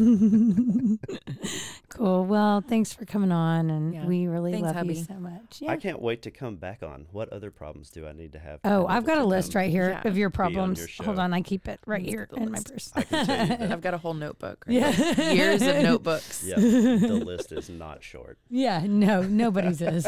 cool. 1.89 2.25
Well, 2.25 2.61
thanks 2.61 2.93
for 2.93 3.05
coming 3.05 3.33
on, 3.33 3.69
and 3.71 3.95
Yeah. 3.95 4.07
we 4.07 4.27
really 4.27 4.53
Thanks, 4.53 4.67
love 4.67 4.77
hubby. 4.77 4.95
you 4.95 5.05
so 5.05 5.15
much. 5.15 5.63
I 5.67 5.77
can't 5.77 6.01
wait 6.01 6.23
to 6.23 6.31
come 6.31 6.57
back 6.57 6.83
on. 6.83 7.07
What 7.13 7.33
other 7.33 7.51
problems 7.51 7.91
do 7.91 8.07
I 8.07 8.13
need 8.13 8.33
to 8.33 8.39
have? 8.39 8.61
Oh, 8.65 8.87
I've 8.87 9.05
got 9.05 9.19
a 9.19 9.25
list 9.25 9.55
right 9.55 9.71
here 9.71 9.91
Yeah. 10.03 10.09
of 10.09 10.17
your 10.17 10.31
Be 10.31 10.39
on 10.39 10.53
problems. 10.53 10.99
your 10.99 11.05
Hold 11.07 11.19
on, 11.19 11.35
I 11.35 11.41
keep 11.43 11.69
it 11.69 11.81
right 11.87 12.05
here 12.05 12.27
get 12.27 12.31
the 12.37 12.43
in 12.43 12.53
my 12.53 12.59
purse. 12.65 12.93
I 12.95 13.03
can 13.03 13.27
tell 13.27 13.41
you 13.41 13.47
that- 13.57 13.73
I've 13.73 13.81
got 13.81 13.95
a 13.95 13.99
whole 13.99 14.15
notebook. 14.15 14.65
Right 14.67 14.75
Yeah. 14.77 15.33
Years 15.33 15.63
of 15.63 15.77
notebooks. 15.83 16.45
Yeah, 16.45 16.57
the 16.57 17.21
list 17.25 17.53
is 17.53 17.69
not 17.69 18.03
short. 18.03 18.39
yeah, 18.49 18.85
no, 18.87 19.23
nobody's 19.23 19.81
is. 19.83 20.07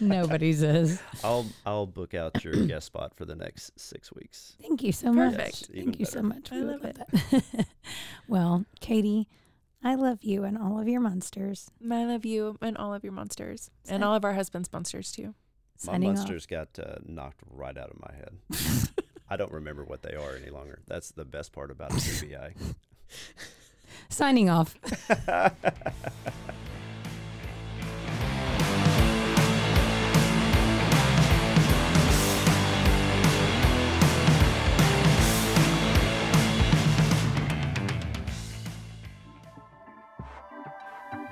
Nobody's 0.00 0.62
is. 0.62 1.00
I'll 1.24 1.46
I'll 1.64 1.86
book 1.86 2.14
out 2.14 2.42
your 2.44 2.54
guest 2.66 2.86
spot 2.86 3.12
for 3.16 3.24
the 3.24 3.34
next 3.34 3.55
six 3.76 4.12
weeks. 4.12 4.56
Thank 4.60 4.82
you 4.82 4.92
so 4.92 5.12
Perfect. 5.14 5.38
much. 5.68 5.70
Even 5.70 5.84
Thank 5.84 6.00
you 6.00 6.06
so 6.06 6.22
better. 6.22 6.28
much. 6.28 6.52
I 6.52 6.56
We 6.56 6.64
would 6.64 6.82
love 6.82 6.94
that. 6.94 7.66
well, 8.28 8.64
Katie, 8.80 9.28
I 9.82 9.94
love 9.94 10.22
you 10.24 10.44
and 10.44 10.56
all 10.58 10.80
of 10.80 10.88
your 10.88 11.00
monsters. 11.00 11.70
I 11.90 12.04
love 12.04 12.24
you 12.24 12.58
and 12.60 12.76
all 12.76 12.92
of 12.94 13.04
your 13.04 13.12
monsters 13.12 13.70
and 13.88 14.02
all 14.04 14.14
of 14.14 14.24
our 14.24 14.34
husbands' 14.34 14.72
monsters 14.72 15.12
too. 15.12 15.34
My 15.84 15.92
Signing 15.92 16.10
off. 16.10 16.16
monsters 16.16 16.46
got 16.46 16.78
uh, 16.78 16.96
knocked 17.04 17.40
right 17.50 17.76
out 17.76 17.90
of 17.90 18.00
my 18.00 18.14
head. 18.16 18.88
I 19.28 19.36
don't 19.36 19.52
remember 19.52 19.84
what 19.84 20.02
they 20.02 20.14
are 20.14 20.34
any 20.36 20.50
longer. 20.50 20.80
That's 20.86 21.10
the 21.10 21.24
best 21.24 21.52
part 21.52 21.70
about 21.70 21.92
a 21.92 21.94
TBI. 21.96 22.54
Signing 24.08 24.48
off. 24.48 24.74